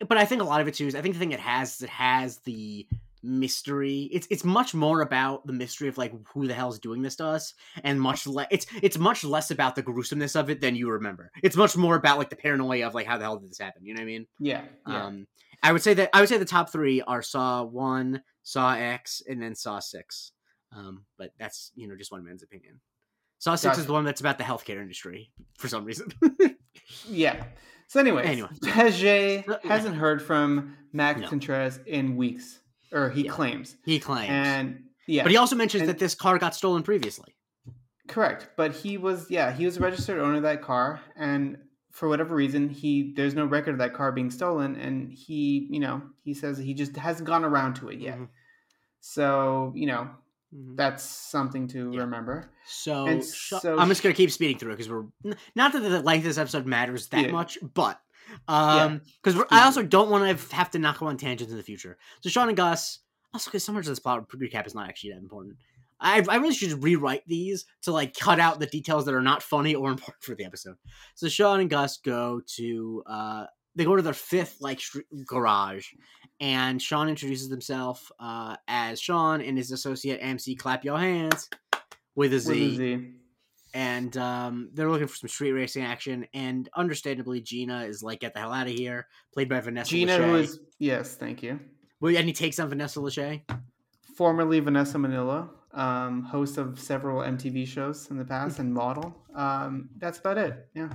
[0.08, 1.76] but I think a lot of it too is I think the thing it has
[1.76, 2.88] is it has the
[3.22, 4.10] mystery.
[4.12, 7.16] It's it's much more about the mystery of like who the hell is doing this
[7.18, 7.54] to us,
[7.84, 11.32] and much less it's it's much less about the gruesomeness of it than you remember.
[11.42, 13.86] It's much more about like the paranoia of like how the hell did this happen?
[13.86, 14.28] You know what I mean?
[14.40, 15.06] Yeah, yeah.
[15.06, 15.28] Um,
[15.62, 19.22] I would say that I would say the top three are Saw one, Saw X,
[19.28, 20.32] and then Saw six.
[20.76, 22.82] Um, but that's you know just one man's opinion.
[23.40, 26.12] Saw six is the one that's about the healthcare industry for some reason.
[27.10, 27.44] Yeah.
[27.88, 28.50] So, anyways, Anyway.
[28.64, 31.28] Paget hasn't heard from Max No.
[31.28, 32.60] Contreras in weeks,
[32.92, 33.32] or he Yeah.
[33.32, 33.76] claims.
[33.86, 37.36] he claims, And yeah, but he also mentions And- that this car got stolen previously.
[38.08, 38.50] correct.
[38.58, 41.58] But he was, yeah, he was a registered owner of that car, and
[41.92, 45.80] for whatever reason, he there's no record of that car being stolen, and he, you
[45.80, 48.18] know, he says he just hasn't gone around to it yet.
[48.18, 48.28] Mhm.
[49.00, 50.10] So, you know,
[50.54, 50.76] Mhm.
[50.78, 52.02] that's something to Yeah.
[52.02, 52.52] remember.
[52.66, 55.06] So, so I'm just gonna keep speeding through it because we're
[55.56, 57.32] not that the length of this episode matters that Yeah.
[57.32, 58.00] much, but
[58.48, 61.64] um, because Speed I also don't want to have to knock on tangents in the
[61.64, 61.98] future.
[62.22, 63.00] So Shawn and Gus,
[63.34, 65.58] also because so much of this plot recap is not actually that important.
[66.00, 69.22] I, I really should just rewrite these to like cut out the details that are
[69.22, 70.76] not funny or important for the episode.
[71.16, 75.88] So Shawn and Gus go to uh they go to their fifth like street, garage,
[76.40, 81.50] and Shawn introduces himself uh as Shawn and his associate MC Clap Your Hands
[82.16, 82.50] with a Z.
[82.50, 83.12] With a Z.
[83.76, 88.36] And um, they're looking for some street racing action, and understandably, Gina is like, "Get
[88.36, 89.90] the hell out of here!" Played by Vanessa.
[89.90, 90.26] Gina, Lachey.
[90.26, 91.60] who is yes, thank you.
[92.00, 93.42] Well, he takes on Vanessa Lachey.
[94.16, 99.16] Formerly Vanessa Minnillo, um, host of several MTV shows in the past and model.
[99.34, 100.68] Um, that's about it.
[100.76, 100.90] Yeah.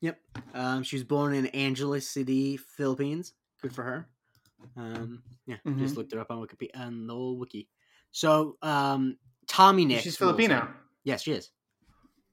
[0.00, 0.20] Yep.
[0.54, 3.32] Um, she was born in Angeles City, Philippines.
[3.62, 4.08] Good for her.
[4.76, 5.78] Um, yeah, Mhm.
[5.78, 7.68] just looked her up on Wikipedia on the old wiki.
[8.10, 10.02] So, um, Tommy Nix.
[10.02, 10.60] She's Filipino.
[10.62, 10.68] in.
[11.04, 11.50] Yes, she is.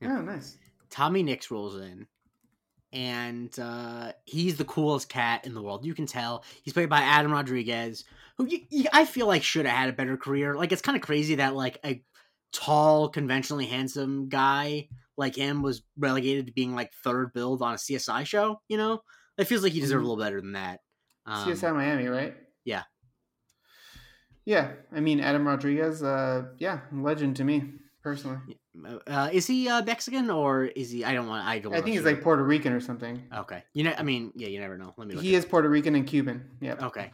[0.02, 0.18] Yeah.
[0.18, 0.58] Oh, nice.
[0.90, 2.08] Tommy Nix rolls in,
[2.92, 5.86] and uh, he's the coolest cat in the world.
[5.86, 6.44] You can tell.
[6.64, 8.04] He's played by Adam Rodriguez,
[8.38, 8.48] who
[8.92, 10.56] I feel like should have had a better career.
[10.56, 12.04] Like it's kind of crazy that like a
[12.52, 17.78] tall, conventionally handsome guy like him was relegated to being like third build on a
[17.78, 18.62] CSI show.
[18.68, 19.02] You know,
[19.38, 20.80] it feels like he deserved a little better than that.
[21.26, 22.36] Um, CSI Miami, right?
[22.66, 22.84] yeah.
[24.46, 26.04] Yeah, I mean Adam Rodriguez.
[26.04, 27.64] Uh, yeah, legend to me
[28.02, 28.38] personally.
[29.08, 31.06] uh, is he uh, Mexican or is he?
[31.06, 31.48] I don't want.
[31.48, 31.74] I don't.
[31.74, 33.24] I think he's like Puerto Rican or something.
[33.34, 33.94] Okay, you know.
[33.98, 34.94] I mean, yeah, you never know.
[34.98, 35.16] Let me.
[35.16, 36.44] Look He is Puerto Rican and Cuban.
[36.60, 36.76] Yeah.
[36.82, 37.14] Okay.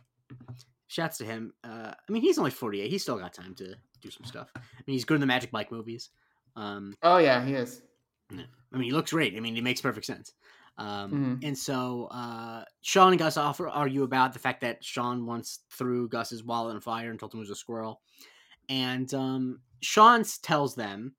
[0.87, 1.53] Shouts to him.
[1.63, 2.89] Uh, I mean, he's only 48.
[2.89, 4.49] He's still got time to do some stuff.
[4.55, 6.09] I mean, he's good in the Magic Mike movies.
[6.55, 7.83] Um, Oh yeah, he is.
[8.31, 9.35] I mean, he looks great.
[9.35, 10.33] I mean, it makes perfect sense.
[10.77, 11.47] Um, Mhm.
[11.47, 16.07] And so uh, Shawn and Gus offer, argue about the fact that Shawn once threw
[16.07, 18.01] Gus's wallet on fire and told him it was a squirrel.
[18.69, 21.15] And um, Shawn tells them,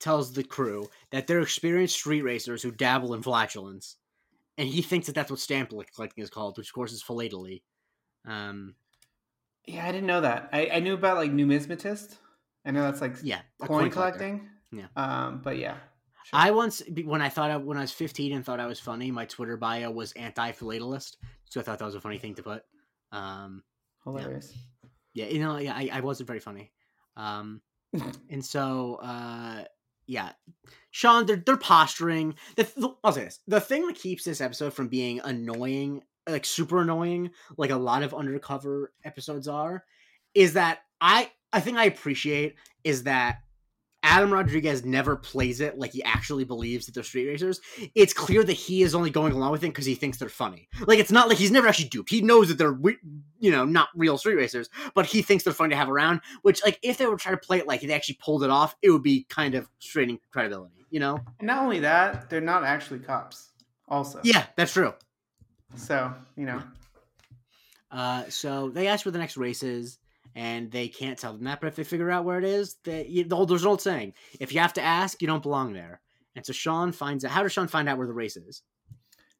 [0.00, 3.96] tells the crew that they're experienced street racers who dabble in flatulence.
[4.58, 7.64] And he thinks that that's what stamp collecting is called, which of course is philately.
[8.26, 8.76] Um,
[9.66, 10.50] Yeah, I didn't know that.
[10.52, 12.16] I, I knew about like numismatist.
[12.64, 14.48] I know that's like yeah, coin, collecting.
[14.72, 14.88] Yeah.
[14.96, 15.78] Um, but yeah.
[16.24, 16.38] Sure.
[16.38, 19.10] I once, when I thought I, when I was 15 and thought I was funny,
[19.10, 22.62] my Twitter bio was anti-philatelist, so I thought that was a funny thing to put.
[23.12, 23.62] Um,
[24.04, 24.54] hilarious.
[25.14, 26.72] yeah, you know, yeah, I, I wasn't very funny.
[27.16, 27.62] Um,
[28.30, 29.64] and so, uh,
[30.06, 30.32] yeah,
[30.90, 32.34] Shawn, they're they're posturing.
[32.56, 36.44] The, the, I'll say this: the thing that keeps this episode from being annoying, like
[36.44, 39.84] super annoying, like a lot of undercover episodes are,
[40.34, 43.38] is that I I think I appreciate is that
[44.02, 47.60] Adam Rodriguez never plays it like he actually believes that they're street racers.
[47.94, 50.68] It's clear that he is only going along with it because he thinks they're funny.
[50.86, 52.10] Like it's not like he's never actually duped.
[52.10, 52.78] He knows that they're,
[53.38, 56.20] you know, not real street racers, but he thinks they're funny to have around.
[56.42, 58.74] Which, like, if they were trying to play it like they actually pulled it off,
[58.82, 60.86] it would be kind of straining credibility.
[60.90, 61.20] You know?
[61.38, 63.50] And not only that, they're not actually cops.
[63.88, 64.20] Also.
[64.24, 64.94] Yeah, that's true.
[65.76, 66.62] So you know.
[67.90, 69.98] Uh, so they ask where the next race is,
[70.34, 71.60] and they can't tell them that.
[71.60, 73.80] But if they figure out where it is, they, you, the old, there's an old
[73.82, 76.00] saying: if you have to ask, you don't belong there.
[76.36, 77.32] And so Shawn finds out.
[77.32, 78.62] How does Shawn find out where the race is?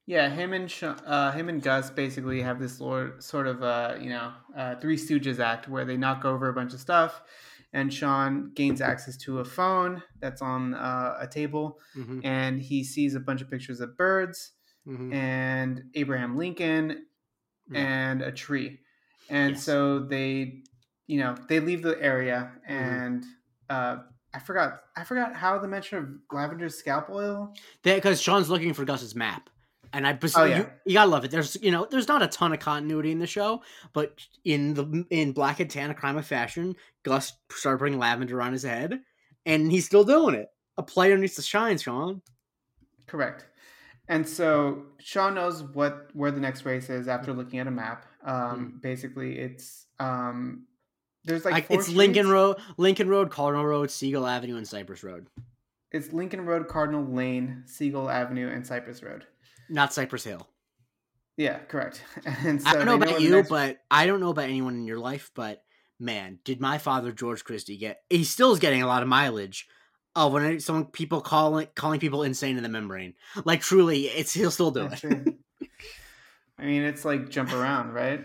[0.06, 3.94] Yeah, him and Sh- uh, him and Gus basically have this lord, sort of uh,
[4.00, 7.22] you know uh, Three Stooges act where they knock over a bunch of stuff,
[7.72, 12.82] and Shawn gains access to a phone that's on uh, a table, Mm-hmm, and he
[12.82, 14.50] sees a bunch of pictures of birds
[14.84, 15.12] mm-hmm.
[15.12, 17.06] and Abraham Lincoln
[17.70, 17.78] Yeah.
[17.80, 18.80] and a tree,
[19.28, 19.62] and Yes.
[19.62, 20.64] so they,
[21.10, 22.72] you know, they leave the area, Mm-hmm.
[22.84, 23.24] and
[23.68, 23.96] uh,
[24.32, 27.52] I forgot I forgot how the mention of Lavender's scalp oil.
[27.82, 29.50] because Shawn's looking for Gus's map,
[29.92, 30.58] and I Oh, yeah.
[30.58, 31.30] you, you gotta love it.
[31.32, 35.04] There's you know there's not a ton of continuity in the show, but in the
[35.10, 39.00] in Black and Tan, a crime of fashion, Gus started putting lavender on his head,
[39.46, 40.48] and he's still doing it.
[40.78, 42.22] A player needs to shine, Shawn.
[43.06, 43.46] Correct.
[44.08, 48.06] And so Shawn knows what where the next race is after looking at a map.
[48.24, 50.66] Um, Basically, it's um,
[51.30, 52.28] there's like four it's Lincoln.
[52.28, 55.26] Road, Lincoln Road, Cardinal Road, Siegel Avenue, and Cypress Road.
[55.92, 59.24] It's Lincoln Road, Cardinal Lane, Siegel Avenue, and Cypress Road.
[59.68, 60.46] Not Cypress Hill.
[61.36, 62.02] Yeah, correct.
[62.44, 64.84] And so I don't know about you, next- but I don't know about anyone in
[64.86, 65.62] your life, but
[65.98, 68.02] man, did my father George Christie get?
[68.10, 69.66] He still is getting a lot of mileage.
[70.16, 73.14] Oh, when I, someone people calling calling people insane in the membrane,
[73.44, 75.28] like truly, it's he'll still do That's it.
[76.58, 78.24] I mean, it's like jump around, right?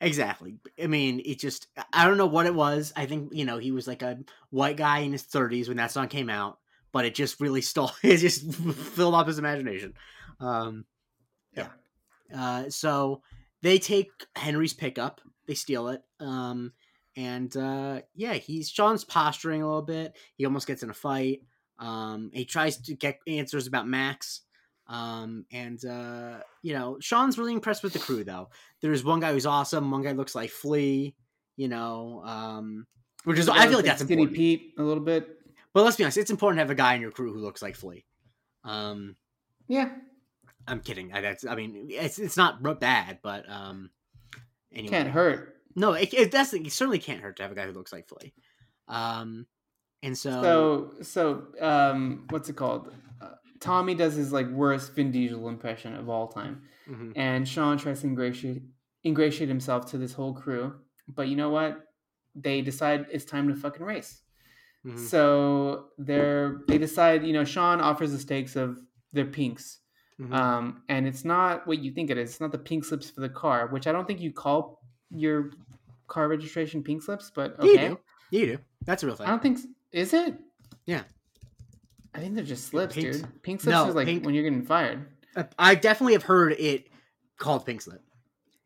[0.00, 0.56] Exactly.
[0.82, 2.92] I mean, it just I don't know what it was.
[2.96, 4.18] I think you know he was like a
[4.50, 6.58] white guy in his thirties when that song came out,
[6.92, 7.92] but it just really stole.
[8.02, 9.94] It just filled up his imagination.
[10.40, 10.84] Um,
[11.56, 11.68] yeah.
[12.34, 13.22] Uh, so
[13.62, 15.20] they take Henry's pickup.
[15.46, 16.02] They steal it.
[16.20, 16.72] Um,
[17.16, 20.16] and uh, yeah, he's Shawn's posturing a little bit.
[20.36, 21.42] He almost gets in a fight.
[21.78, 24.42] Um, he tries to get answers about Max.
[24.86, 28.50] Um, and uh, you know, Shawn's really impressed with the crew though.
[28.80, 29.90] There's one guy who's awesome.
[29.90, 31.14] One guy looks like Flea.
[31.56, 32.86] You know, um,
[33.24, 34.36] which is I feel like that's Skinny important.
[34.36, 35.28] Pete a little bit.
[35.72, 37.62] But let's be honest, it's important to have a guy in your crew who looks
[37.62, 38.04] like Flea.
[38.64, 39.16] Um,
[39.68, 39.90] Yeah,
[40.66, 41.12] I'm kidding.
[41.12, 43.90] I, that's I mean, it's it's not bad, but um,
[44.72, 45.56] anyway, can't hurt.
[45.76, 48.08] No, it, it that's it certainly can't hurt to have a guy who looks like
[48.08, 48.32] Flea.
[48.88, 49.46] Um,
[50.02, 52.92] and so, So so um, what's it called?
[53.64, 58.00] Tommy does his like worst Vin Diesel impression of all time, mhm, and Shawn tries
[58.02, 58.62] to ingratiate
[59.04, 60.74] ingratiate himself to this whole crew.
[61.08, 61.86] But you know what?
[62.34, 64.20] They decide it's time to fucking race.
[64.84, 64.98] mhm.
[64.98, 67.24] So they're they decide.
[67.24, 68.78] You know, Shawn offers the stakes of
[69.12, 69.80] their pinks.
[70.20, 70.32] Mhm.
[70.32, 72.30] um, and it's not what you think it is.
[72.30, 75.50] It's not the pink slips for the car, which I don't think you call your
[76.06, 77.98] car registration pink slips, but Yeah, you do.
[78.38, 78.58] You do.
[78.84, 79.26] That's a real thing.
[79.26, 79.58] I don't think
[79.90, 80.34] is it.
[80.86, 81.02] Yeah.
[82.14, 83.42] I think they're just slips, Pink- dude.
[83.42, 85.06] Pink slips No, is like pink- when you're getting fired.
[85.34, 86.86] Uh, I definitely have heard it
[87.38, 88.02] called pink slip.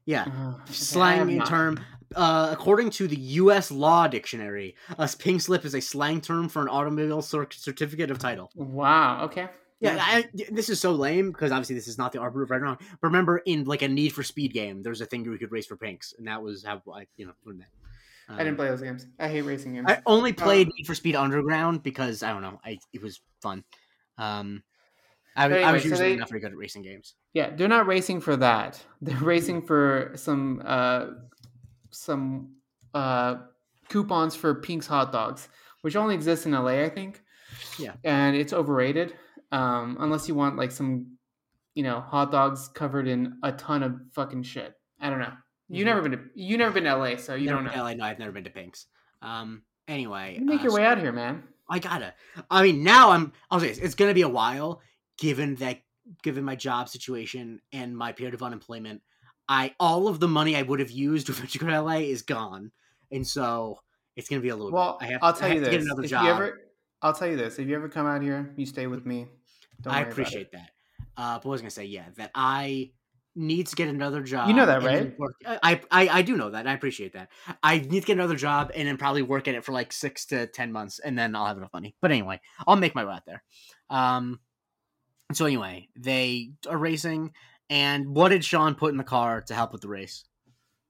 [0.04, 1.80] Yeah, slang term.
[2.16, 3.70] Uh, according to the U.S.
[3.70, 8.18] Law Dictionary, a pink slip is a slang term for an automobile cer- certificate of
[8.18, 8.50] title.
[8.54, 9.24] Wow.
[9.24, 9.48] Okay.
[9.80, 12.61] Yeah, I, this is so lame because obviously this is not the arbiter of right
[12.61, 12.78] now.
[12.78, 15.66] But remember, in like a Need for Speed game, there's a thing you could race
[15.66, 17.64] for pinks, and that was how I, you know, learned
[18.28, 19.06] I didn't Um, play those games.
[19.18, 19.86] I hate racing games.
[19.88, 23.20] I only played Uh, Need for Speed Underground because I don't know, I it was
[23.40, 23.64] fun.
[24.18, 24.62] Um,
[25.36, 27.14] I, But I was anyway, so usually they- not very good at racing games.
[27.32, 28.84] Yeah, they're not racing for that.
[29.00, 31.06] They're racing for some uh
[31.90, 32.56] some
[32.94, 33.36] uh
[33.88, 35.48] coupons for Pink's hot dogs,
[35.82, 37.22] which only exists in LA, I think.
[37.78, 37.94] Yeah.
[38.04, 39.14] And it's overrated.
[39.52, 41.16] Um, unless you want like some
[41.74, 44.74] you know, hot dogs covered in a ton of fucking shit.
[45.00, 45.32] I don't know.
[45.68, 45.87] You Mhm.
[45.87, 47.83] never been to you never been to LA, so you Never don't know.
[47.85, 48.87] LA, no, I've never been to Pinks.
[49.22, 51.42] Um, anyway, You make uh, your so- way out here, man.
[51.68, 52.14] I gotta.
[52.50, 53.33] I mean, now I'm.
[53.50, 54.81] I'll say this, it's gonna be a while,
[55.18, 55.81] given that,
[56.22, 59.02] given my job situation and my period of unemployment.
[59.50, 62.70] I all of the money I would have used to go to LA is gone,
[63.11, 63.81] and so
[64.16, 64.72] it's gonna be a little.
[64.72, 65.09] Well, bit.
[65.09, 65.22] I have.
[65.22, 65.74] I'll I tell have you to this.
[65.76, 66.24] Get another if job.
[66.24, 66.61] you ever
[67.02, 67.59] I'll tell you this.
[67.59, 69.26] If you ever come out here, you stay with me.
[69.83, 70.12] Don't I worry about it.
[70.12, 70.70] appreciate that.
[71.16, 72.90] Uh, but I was gonna say, yeah, that I
[73.38, 74.48] need to get another job.
[74.48, 75.18] You know that, right?
[75.18, 76.66] work- I, I I do know that.
[76.66, 77.31] I appreciate that.
[77.62, 80.27] I need to get another job and then probably work at it for like six
[80.27, 81.94] to ten months, and then I'll have enough money.
[82.01, 83.42] But anyway, I'll make my way out there.
[83.88, 84.40] Um.
[85.33, 87.33] So anyway, they are racing,
[87.70, 90.24] and what did Shawn put in the car to help with the race?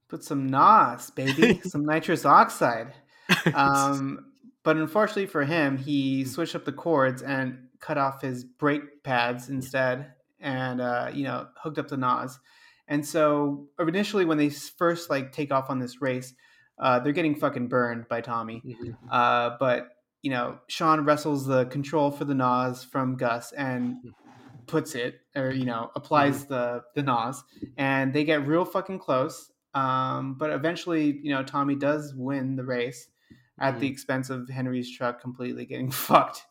[0.07, 2.93] Put some NOS, baby, some nitrous oxide.
[3.53, 4.25] Um,
[4.63, 9.49] but unfortunately for him, he switched up the cords and cut off his brake pads
[9.49, 12.39] instead, and uh, you know hooked up the NOS.
[12.87, 16.33] And so initially, when they first like take off on this race,
[16.79, 18.63] uh, they're getting fucking burned by Tommy.
[18.65, 18.95] Mhm.
[19.11, 19.89] Uh, but
[20.21, 23.97] you know, Shawn wrestles the control for the NOS from Gus and
[24.67, 27.43] puts it, or you know, applies the the NOS,
[27.77, 29.51] and they get real fucking close.
[29.73, 33.07] Um, but eventually, you know, Tommy does win the race
[33.59, 36.43] at the expense of Henry's truck completely getting fucked.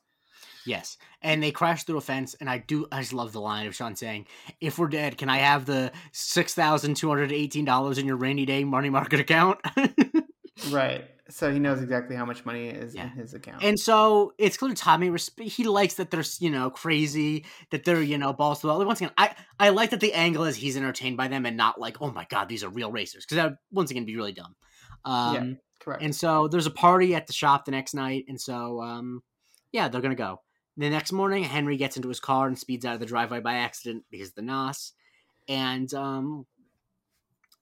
[0.68, 2.86] Yes, and they crash through a fence, and I do.
[2.92, 4.26] I just love the line of Shawn saying,
[4.60, 8.16] "If we're dead, can I have the six thousand two hundred eighteen dollars in your
[8.16, 9.58] rainy day money market account?"
[10.70, 11.04] Right.
[11.30, 13.04] So he knows exactly how much money is Yeah.
[13.04, 13.62] in his account.
[13.62, 18.18] and so it's clear Tommy he likes that they're you know crazy, that they're you
[18.18, 18.84] know balls to the wall.
[18.84, 21.78] Once again, I I like that the angle is he's entertained by them and not
[21.80, 24.32] like, oh my god, these are real racers, because that would, once again be really
[24.32, 24.56] dumb.
[25.04, 25.54] Um, Yeah.
[25.80, 26.02] Correct.
[26.02, 29.22] And so there's a party at the shop the next night, and so um,
[29.70, 30.40] yeah, they're gonna go.
[30.78, 33.54] The next morning, Henry gets into his car and speeds out of the driveway by
[33.54, 34.92] accident because of the NOS,
[35.48, 36.46] and um,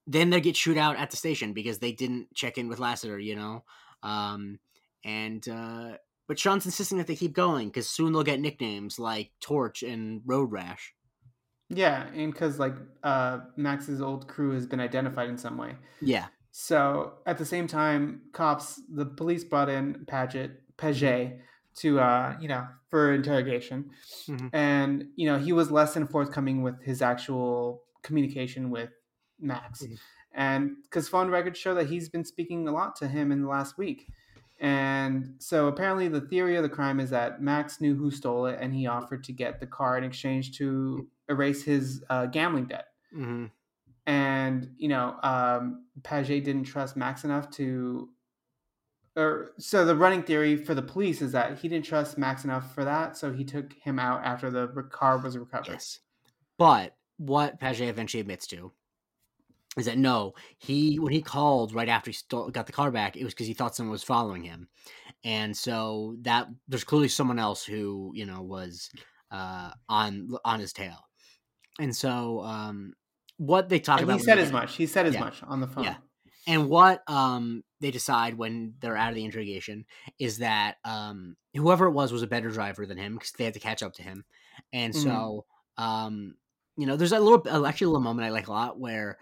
[0.06, 3.18] then they get shoot out at the station because they didn't check in with Lassiter,
[3.18, 3.64] you know.
[4.02, 4.58] Um,
[5.02, 5.92] and uh,
[6.28, 10.20] but Shawn's insisting that they keep going because soon they'll get nicknames like Torch and
[10.26, 10.92] Road Rash.
[11.70, 15.76] yeah, and because like uh, Max's old crew has been identified in some way.
[16.02, 21.40] Yeah, So at the same time, cops, the police brought in Paget, Paget
[21.76, 23.90] to, uh, you know, for interrogation.
[24.26, 24.50] Mhm.
[24.52, 28.90] And, you know, he was less than forthcoming with his actual communication with
[29.38, 29.82] Max.
[29.82, 29.98] Mhm.
[30.32, 33.48] And because phone records show that he's been speaking a lot to him in the
[33.48, 34.08] last week.
[34.58, 38.58] And so apparently the theory of the crime is that Max knew who stole it
[38.60, 42.86] and he offered to get the car in exchange to erase his uh, gambling debt
[43.12, 43.46] hmm
[44.06, 48.08] and you know um, Paget didn't trust Max enough to,
[49.16, 52.74] or so the running theory for the police is that he didn't trust Max enough
[52.74, 55.72] for that, so he took him out after the car was recovered.
[55.72, 56.00] Yes.
[56.58, 58.72] But what Paget eventually admits to
[59.76, 63.16] is that no, he when he called right after he stole, got the car back,
[63.16, 64.68] it was because he thought someone was following him,
[65.24, 68.90] and so that there's clearly someone else who you know was
[69.30, 70.98] uh, on on his tail,
[71.78, 72.94] and so um,
[73.36, 74.76] what they talk And about he said as much.
[74.76, 75.20] He said as Yeah.
[75.20, 75.84] much on the phone.
[75.84, 75.96] Yeah.
[76.46, 79.84] And what um they decide when they're out of the interrogation
[80.18, 83.54] is that um whoever it was was a better driver than him because they had
[83.54, 84.24] to catch up to him,
[84.72, 85.02] and Mhm.
[85.02, 85.44] so
[85.76, 86.36] um
[86.76, 89.18] you know there's a little uh, actually a little moment I like a lot where.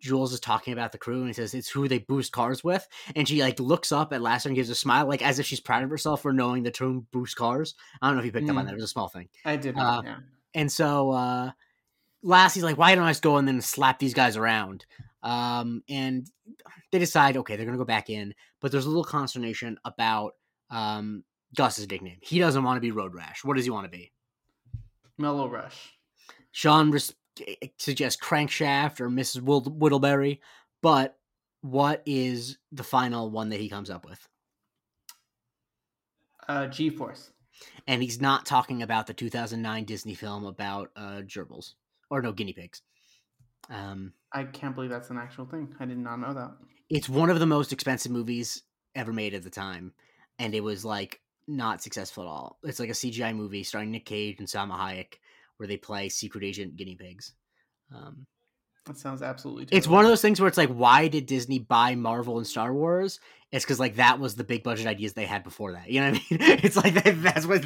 [0.00, 2.86] Jules is talking about the crew and he says it's who they boost cars with,
[3.16, 5.58] and she like looks up at Lasser and gives a smile, like as if she's
[5.58, 7.74] proud of herself for knowing the term boost cars.
[8.00, 8.66] I don't know if you picked up on Mm.
[8.68, 9.28] that; it was a small thing.
[9.44, 9.76] I did.
[9.76, 10.18] Uh, yeah.
[10.54, 11.50] And so uh
[12.22, 14.86] Lassie's like, why don't I just go and then slap these guys around?
[15.22, 16.26] Um, and
[16.92, 20.34] they decide, okay, they're gonna go back in, but there's a little consternation about
[20.70, 21.24] um
[21.56, 22.18] Gus's nickname.
[22.20, 23.44] He doesn't want to be Road Rash.
[23.44, 24.12] What does he want to be?
[25.16, 25.96] Mellow Rush.
[26.52, 27.14] Shawn res-
[27.78, 29.40] suggests Crankshaft or Mrs.
[29.40, 30.40] Whittle- Whittleberry,
[30.82, 31.16] but
[31.62, 34.26] what is the final one that he comes up with?
[36.48, 37.32] Uh, G Force.
[37.86, 41.74] And he's not talking about the 2009 Disney film about uh gerbils
[42.10, 42.82] or no guinea pigs.
[43.70, 45.74] Um, I can't believe that's an actual thing.
[45.80, 46.52] I did not know that.
[46.90, 48.62] it's one of the most expensive movies
[48.94, 49.92] ever made at the time,
[50.38, 52.58] and it was like not successful at all.
[52.62, 55.14] It's like a CGI movie starring Nick Cage and Salma Hayek,
[55.56, 57.32] where they play secret agent guinea pigs.
[57.94, 58.26] Um,
[58.88, 59.68] That sounds absolutely.
[59.70, 62.72] it's one of those things where it's like, why did Disney buy Marvel and Star
[62.72, 63.20] Wars?
[63.52, 65.90] It's because like that was the big budget ideas they had before that.
[65.90, 66.58] You know what I mean?
[66.64, 67.64] It's like that, that's what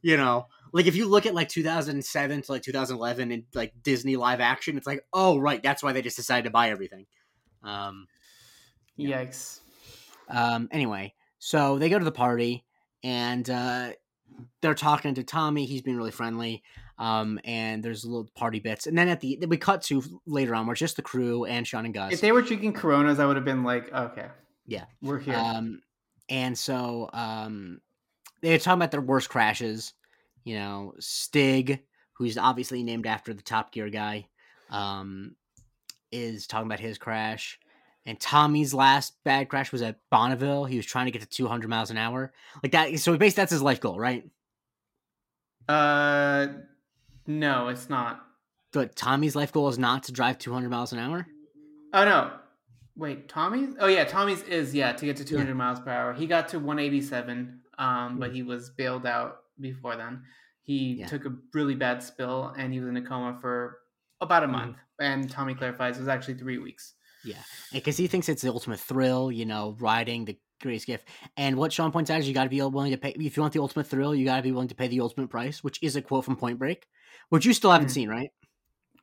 [0.00, 0.46] you know.
[0.72, 4.76] Like if you look at like 2007 to like 2011 and like Disney live action,
[4.76, 7.06] it's like, oh right, that's why they just decided to buy everything.
[7.64, 8.06] Um,
[8.98, 9.60] Yikes.
[10.28, 12.64] um, anyway, so they go to the party
[13.02, 13.90] and uh,
[14.62, 15.64] they're talking to Tommy.
[15.66, 16.62] He's being really friendly.
[16.96, 20.66] Um, and there's little party bits, and then at the we cut to later on,
[20.66, 22.12] where it's just the crew and Shawn and Gus.
[22.12, 24.28] If they were drinking Coronas, I would have been like, okay,
[24.66, 24.84] Yeah.
[25.02, 25.34] we're here.
[25.34, 25.80] Um,
[26.28, 27.80] and so um,
[28.42, 29.92] they're talking about their worst crashes.
[30.44, 31.80] You know, Stig,
[32.12, 34.28] who's obviously named after the Top Gear guy,
[34.70, 35.34] um,
[36.12, 37.58] is talking about his crash.
[38.06, 40.66] And Tommy's last bad crash was at Bonneville.
[40.66, 42.32] He was trying to get to 200 miles an hour,
[42.62, 42.96] like that.
[43.00, 44.24] So basically, that's his life goal, right?
[45.68, 46.48] Uh,
[47.26, 48.24] no, it's not.
[48.72, 51.26] But Tommy's life goal is not to drive 200 miles an hour.
[51.92, 52.32] Oh no,
[52.96, 53.74] wait, Tommy's.
[53.78, 56.12] Oh yeah, Tommy's is yeah to get to 200 miles per hour.
[56.12, 60.22] He got to 187, um, but he was bailed out before then.
[60.62, 61.06] He Yeah.
[61.06, 63.78] took a really bad spill and he was in a coma for
[64.20, 64.52] about a Mhm.
[64.52, 64.76] month.
[64.98, 66.94] And Tommy clarifies it was actually three weeks.
[67.24, 71.08] Yeah, because he thinks it's the ultimate thrill, you know, riding the greatest gift.
[71.36, 73.10] And what Shawn points out is you got to be willing to pay.
[73.10, 75.28] If you want the ultimate thrill, you got to be willing to pay the ultimate
[75.28, 76.86] price, which is a quote from Point Break,
[77.30, 77.92] which you still haven't Mhm.
[77.92, 78.30] seen, right?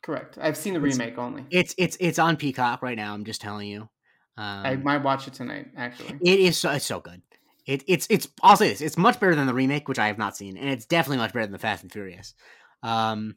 [0.02, 0.38] Correct.
[0.42, 1.46] I've seen the It's- remake only.
[1.52, 3.14] It's it's it's on Peacock right now.
[3.14, 3.90] I'm just telling you.
[4.38, 5.68] Um, I might watch it tonight.
[5.78, 7.22] Actually, it is so it's so good.
[7.68, 8.82] It it's it's I'll say this.
[8.82, 11.34] It's much better than the remake, which I have not seen, and it's definitely much
[11.34, 12.34] better than the Fast and Furious.
[12.82, 13.36] Um,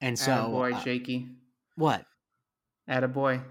[0.00, 1.28] and so boy, uh, shaky.
[1.76, 2.04] what?
[2.88, 3.42] Atta boy.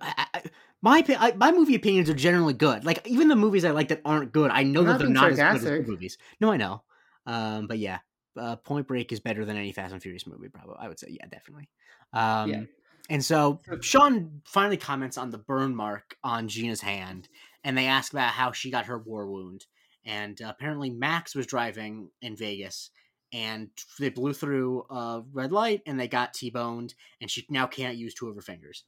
[0.00, 0.42] I, I,
[0.82, 2.84] my I, my movie opinions are generally good.
[2.84, 5.30] Like even the movies I like that aren't good, I know I'm that they're not
[5.30, 5.88] as good as sarcastic.
[5.88, 6.18] movies.
[6.40, 6.82] No, I know.
[7.26, 7.98] Um, but yeah,
[8.38, 10.48] uh, Point Break is better than any Fast and Furious movie.
[10.48, 11.68] Probably, I would say, yeah, definitely.
[12.12, 12.62] Um, Yeah.
[13.10, 17.28] And so Shawn finally comments on the burn mark on Gina's hand,
[17.62, 19.66] and they ask about how she got her war wound.
[20.06, 22.88] And uh, apparently, Max was driving in Vegas,
[23.30, 23.68] and
[23.98, 28.14] they blew through a red light, and they got T-boned, and she now can't use
[28.14, 28.84] two of her fingers.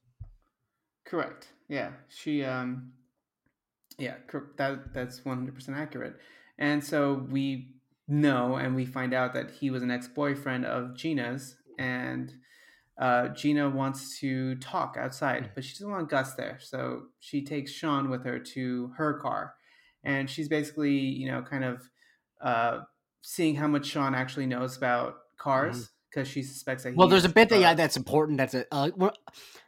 [1.05, 1.49] Correct.
[1.68, 2.42] Yeah, she.
[2.42, 2.92] Um,
[3.99, 4.14] yeah,
[4.57, 6.16] that that's one hundred percent accurate.
[6.59, 7.76] And so we
[8.09, 12.32] know, and we find out that he was an ex boyfriend of Gina's, and
[12.98, 16.59] uh, Gina wants to talk outside, but she doesn't want Gus there.
[16.61, 19.54] So she takes Shawn with her to her car,
[20.04, 21.90] and she's basically, you know, kind of
[22.40, 22.80] uh,
[23.22, 26.96] seeing how much Shawn actually knows about cars because she suspects that.
[26.96, 28.38] Well, there's a bit that yeah, that's important.
[28.38, 28.90] That's a uh,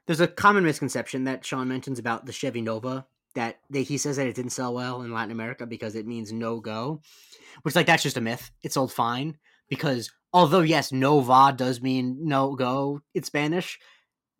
[0.06, 3.06] there's a common misconception that Shawn mentions about the Chevy Nova
[3.38, 6.32] that they, he says that it didn't sell well in Latin America because it means
[6.32, 7.00] no go,
[7.62, 8.50] which like that's just a myth.
[8.64, 13.78] It sold fine because although yes, Nova does mean no go in Spanish.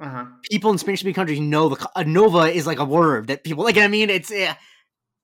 [0.01, 0.25] uh-huh.
[0.51, 3.79] People in Spanish speaking countries know the Nova is like a word that people like.
[3.79, 4.55] I mean, it's uh,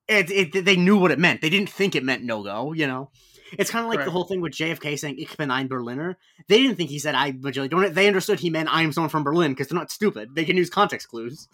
[0.07, 1.41] it, it they knew what it meant.
[1.41, 2.71] They didn't think it meant no go.
[2.71, 3.11] You know.
[3.59, 6.17] It's kind of like the whole thing with JFK saying "Ich bin ein Berliner."
[6.47, 9.09] They didn't think he said "I majorly don't." They understood he meant "I am someone
[9.09, 10.33] from Berlin" because they're not stupid.
[10.33, 11.47] They can use context clues.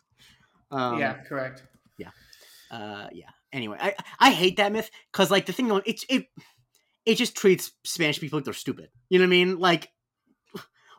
[0.72, 1.64] Um, yeah, correct.
[2.72, 3.30] Uh, yeah.
[3.54, 6.26] Anyway, I I hate that myth because like the thing going it it
[7.06, 8.90] it just treats Spanish people like they're stupid.
[9.10, 9.60] You know what I mean?
[9.60, 9.92] Like,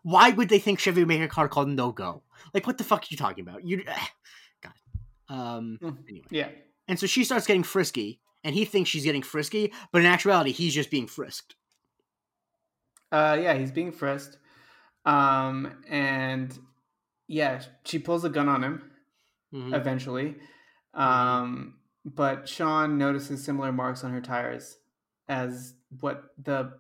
[0.03, 2.25] why would they think Chevy would make a car called No Go?
[2.53, 3.65] Like, what the fuck are you talking about?
[3.65, 3.83] You,
[4.63, 4.73] God.
[5.29, 5.79] Um.
[5.83, 5.97] Mm.
[6.09, 6.49] Anyway, Yeah.
[6.89, 10.53] and so she starts getting frisky, and he thinks she's getting frisky, but in actuality,
[10.53, 11.55] he's just being frisked.
[13.11, 14.39] Uh, yeah, he's being frisked.
[15.05, 16.57] Um, and
[17.29, 18.91] yeah, she pulls a gun on him.
[19.55, 19.75] Mhm.
[19.75, 20.37] eventually.
[20.95, 21.75] Um,
[22.05, 24.77] but Shawn notices similar marks on her tires
[25.29, 26.73] as what the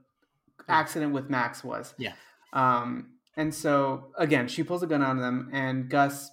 [0.68, 1.94] accident with Max was.
[1.98, 2.12] Yeah.
[2.52, 6.30] Um, and so again, she pulls a gun on them, and Gus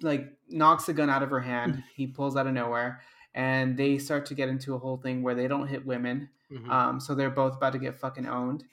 [0.00, 1.82] like knocks the gun out of her hand.
[1.94, 3.02] he pulls out of nowhere,
[3.34, 6.30] and they start to get into a whole thing where they don't hit women.
[6.50, 6.70] Mhm.
[6.70, 8.64] Um, so they're both about to get fucking owned.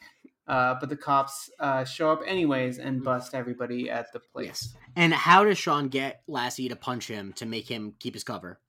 [0.47, 4.75] Uh, but the cops uh, show up anyways and bust everybody at the place Yes.
[4.95, 8.59] And how does Shawn get Lassie to punch him to make him keep his cover?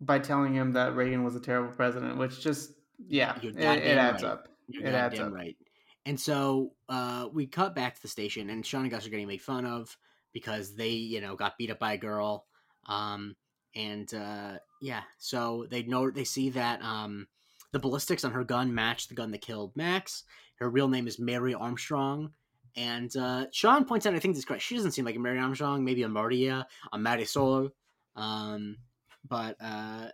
[0.00, 2.72] by telling him that Reagan was a terrible president, which just
[3.08, 4.32] yeah, it, it adds right.
[4.32, 4.48] up.
[4.68, 5.32] You're It adds up.
[5.32, 5.56] right.
[6.04, 9.26] And so uh, we cut back to the station, and Shawn and Gus are getting
[9.26, 9.96] made fun of
[10.32, 12.46] because they, you know, got beat up by a girl.
[12.86, 13.34] Um,
[13.74, 17.26] and uh, yeah, so they know they see that um,
[17.72, 20.24] the ballistics on her gun match the gun that killed Max.
[20.56, 22.32] Her real name is Mary Armstrong.
[22.76, 24.62] And uh, Shawn points out, I think this is correct.
[24.62, 27.70] She doesn't seem like a Mary Armstrong, maybe a Maria, a Marisol.
[28.14, 28.76] Um,
[29.26, 30.08] but uh,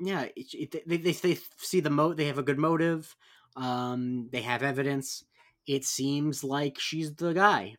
[0.00, 2.14] yeah, it, it, they, they, they see the mo.
[2.14, 3.14] They have a good motive.
[3.56, 5.24] Um, they have evidence.
[5.66, 7.76] It seems like she's the guy.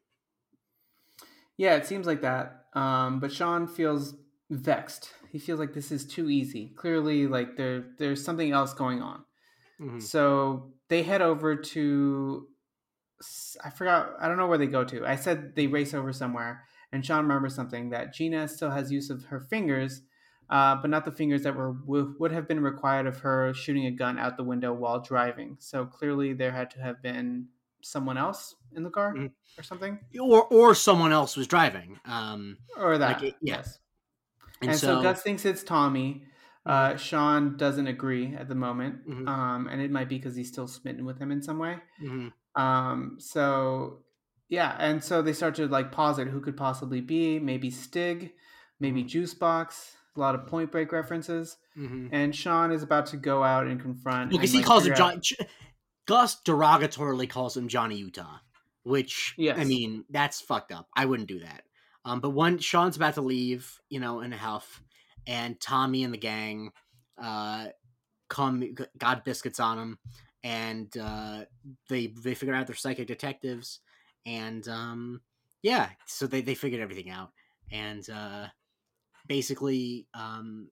[1.58, 2.66] Yeah, it seems like that.
[2.74, 4.16] Um, but Shawn feels
[4.50, 5.12] vexed.
[5.32, 6.72] He feels like this is too easy.
[6.76, 9.24] Clearly, like there there's something else going on.
[9.80, 10.02] Mhm.
[10.02, 12.48] So they head over to
[13.64, 15.06] I forgot I don't know where they go to.
[15.06, 19.10] I said they race over somewhere, and Shawn remembers something that Gina still has use
[19.10, 20.02] of her fingers,
[20.50, 23.92] uh, but not the fingers that were would have been required of her shooting a
[23.92, 25.58] gun out the window while driving.
[25.60, 27.48] So clearly, there had to have been
[27.82, 29.32] someone else in the car Mhm.
[29.58, 32.00] or something, Or or someone else was driving.
[32.06, 33.22] Um, or that.
[33.22, 33.58] Like it- yeah.
[33.58, 33.80] Yes.
[34.62, 35.04] and, And, so, so, Mm-hmm.
[35.04, 36.26] Gus thinks it's Tommy.
[36.66, 39.28] Uh, Shawn doesn't agree at the moment, Mhm.
[39.28, 41.80] um, and it might be because he's still smitten with him in some way.
[42.02, 42.34] Mhm.
[42.56, 44.04] Um, so
[44.50, 47.40] yeah, and so they start to like posit who could possibly be.
[47.40, 48.34] Maybe Stig,
[48.80, 49.10] maybe Mhm.
[49.10, 49.96] Juicebox.
[50.16, 51.58] A lot of Point Break references.
[51.78, 52.10] Mhm.
[52.12, 54.32] And Shawn is about to go out and confront.
[54.32, 55.22] because and, he like, calls him John.
[56.08, 58.40] Gus derogatorily calls him Johnny Utah,
[58.84, 60.90] which I mean that's fucked up.
[60.96, 61.64] I wouldn't do that.
[62.04, 64.82] Um, but when Shawn's about to leave, you know, in a huff,
[65.28, 66.72] and Tommy and the gang
[67.22, 67.68] uh,
[68.30, 70.00] come, got biscuits on him,
[70.44, 71.42] and uh,
[71.90, 73.80] they they figure out they're psychic detectives,
[74.26, 75.22] and um,
[75.62, 77.32] yeah, so they they figured everything out,
[77.72, 78.48] and uh,
[79.28, 80.70] basically um,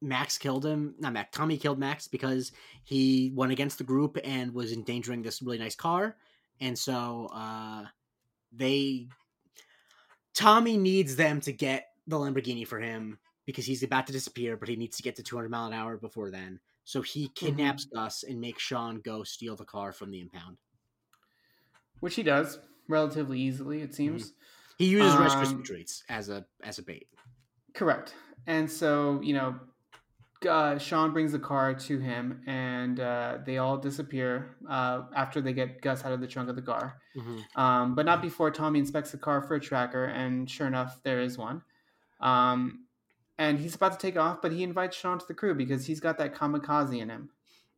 [0.00, 0.94] Max killed him.
[0.98, 1.36] Not Max.
[1.36, 2.52] Tommy killed Max because
[2.84, 6.16] he went against the group and was endangering this really nice car,
[6.60, 7.84] and so uh,
[8.52, 9.08] they.
[10.34, 14.68] Tommy needs them to get the Lamborghini for him because he's about to disappear, but
[14.68, 16.60] he needs to get to 200 mile an hour before then.
[16.84, 20.58] So he kidnaps Gus and makes Shawn go steal the car from the impound.
[22.00, 24.34] which he does relatively easily, it seems.
[24.78, 27.08] He uses Rice Krispie Um, treats as a as a bait.
[27.74, 28.14] Correct.
[28.46, 29.58] And so, you know,
[30.48, 35.52] uh, Shawn brings the car to him, and uh, they all disappear uh, after they
[35.52, 37.00] get Gus out of the trunk of the car.
[37.16, 37.58] Mhm.
[37.58, 41.20] Um, but not before Tommy inspects the car for a tracker, and sure enough, there
[41.20, 41.62] is one.
[42.20, 42.85] Um,
[43.38, 46.00] and he's about to take off, but he invites Shawn to the crew because he's
[46.00, 47.30] got that kamikaze in him,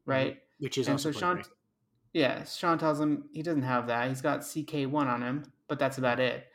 [0.06, 0.38] right?
[0.58, 1.46] Which is and also so Shawn, Break.
[2.12, 4.08] yeah, Shawn tells him he doesn't have that.
[4.08, 6.46] He's got CK1 on him, but that's about it.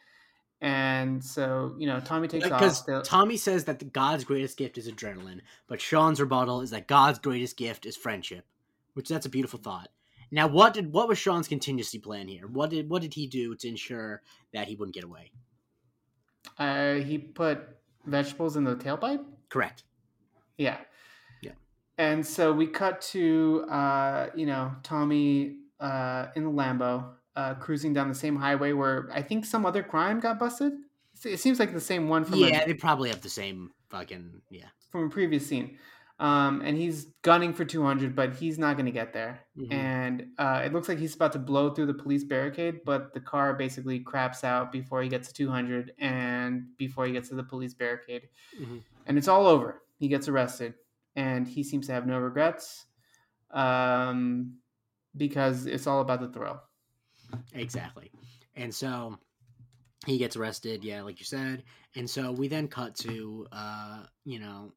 [0.62, 2.86] And so, you know, Tommy takes because off.
[2.86, 6.88] They'll- Tommy says that the God's greatest gift is adrenaline, but Shawn's rebuttal is that
[6.88, 8.46] God's greatest gift is friendship,
[8.94, 9.90] which that's a beautiful thought.
[10.32, 12.48] Now, what did what was Shawn's contingency plan here?
[12.48, 14.22] What did what did he do to ensure
[14.54, 15.32] that he wouldn't get away?
[16.58, 17.60] Uh, he put
[18.06, 19.24] vegetables in the tailpipe.
[19.50, 19.84] Correct.
[20.58, 20.78] Yeah.
[21.42, 21.52] Yeah.
[21.98, 27.94] And so we cut to uh, you know Tommy uh, in the Lambo uh, cruising
[27.94, 30.74] down the same highway where I think some other crime got busted.
[31.26, 34.42] It seems like the same one from yeah, a, they probably have the same fucking
[34.50, 34.66] yeah.
[34.90, 35.78] from a previous scene.
[36.20, 39.42] Um, and he's gunning for 200, but he's not going to get there.
[39.58, 39.74] Mhm.
[39.74, 43.20] And uh, it looks like he's about to blow through the police barricade, but the
[43.20, 47.44] car basically craps out before he gets to 200 and before he gets to the
[47.44, 48.30] police barricade.
[48.60, 48.84] Mhm.
[49.08, 49.82] And it's all over.
[49.98, 50.76] He gets arrested,
[51.16, 52.86] and he seems to have no regrets
[53.52, 54.58] um,
[55.18, 56.62] because it's all about the thrill.
[57.54, 58.12] Exactly.
[58.56, 59.18] And so
[60.06, 61.64] he gets arrested, yeah, like you said.
[61.96, 64.74] And so we then cut to uh, you know,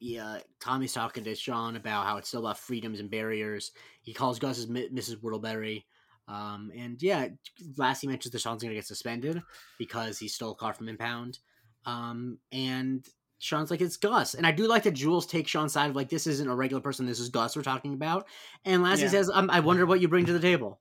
[0.00, 3.72] yeah, Tommy's talking to Shawn about how it's still about freedoms and barriers.
[4.02, 5.16] He calls Gus as Mrs.
[5.16, 5.84] Whittleberry.
[6.28, 7.28] Um, and yeah,
[7.76, 9.42] last he mentions that Shawn's gonna get suspended
[9.78, 11.38] because he stole a car from Impound.
[11.84, 13.06] Um, and
[13.38, 14.34] Shawn's like, it's Gus.
[14.34, 16.80] And I do like that Jules takes Shawn's side of like, this isn't a regular
[16.80, 18.26] person, this is Gus we're talking about.
[18.64, 19.10] And Lassie Yeah.
[19.10, 20.80] says, um, I wonder what you bring to the table.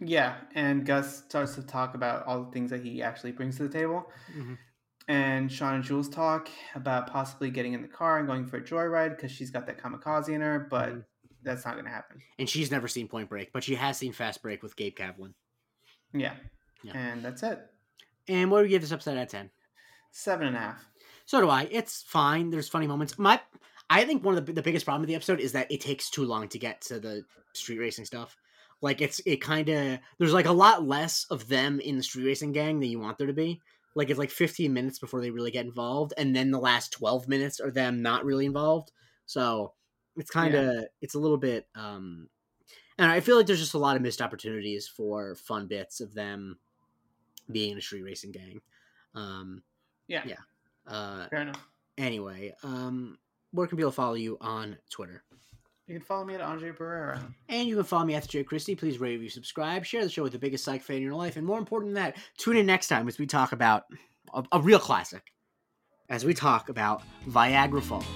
[0.00, 3.68] Yeah, and Gus starts to talk about all the things that he actually brings to
[3.68, 4.10] the table.
[4.34, 4.58] Mhm.
[5.10, 8.60] And Shawn and Jules talk about possibly getting in the car and going for a
[8.62, 11.04] joyride because she's got that kamikaze in her, but Mhm.
[11.42, 12.22] that's not going to happen.
[12.38, 15.34] And she's never seen Point Break, but she has seen Fast Break with Gabe Kaplan.
[16.12, 16.36] Yeah.
[16.84, 16.92] Yeah.
[16.94, 17.58] And that's it.
[18.28, 19.50] And what do we give this episode out of ten?
[20.12, 20.88] Seven and a half.
[21.26, 21.64] So do I.
[21.72, 22.50] It's fine.
[22.50, 23.18] There's funny moments.
[23.18, 23.40] My,
[23.88, 26.08] I think one of the, the biggest problem with the episode is that it takes
[26.08, 28.36] too long to get to the street racing stuff.
[28.80, 32.26] Like it's it kind of there's like a lot less of them in the street
[32.26, 33.60] racing gang than you want there to be.
[33.94, 37.28] Like it's like 15 minutes before they really get involved, and then the last 12
[37.28, 38.92] minutes are them not really involved.
[39.26, 39.74] So
[40.16, 41.68] it's kind of it's a little bit.
[41.74, 42.28] um
[42.98, 46.14] And I feel like there's just a lot of missed opportunities for fun bits of
[46.14, 46.58] them
[47.50, 48.60] being a street racing gang.
[49.14, 49.62] Um
[50.08, 50.22] Yeah.
[50.26, 50.40] Yeah.
[50.86, 51.66] uh Fair enough.
[51.98, 53.18] Anyway, um,
[53.50, 55.22] where can people follow you on Twitter?
[55.90, 57.20] You can follow me at Andre Barrera.
[57.48, 58.76] And you can follow me at Jake Christie.
[58.76, 61.36] Please rate, review, subscribe, share the show with the biggest psych fan in your life,
[61.36, 63.86] and more important than that, tune in next time as we talk about
[64.32, 65.32] a, a real classic,
[66.08, 68.06] as we talk about Viagra Falls.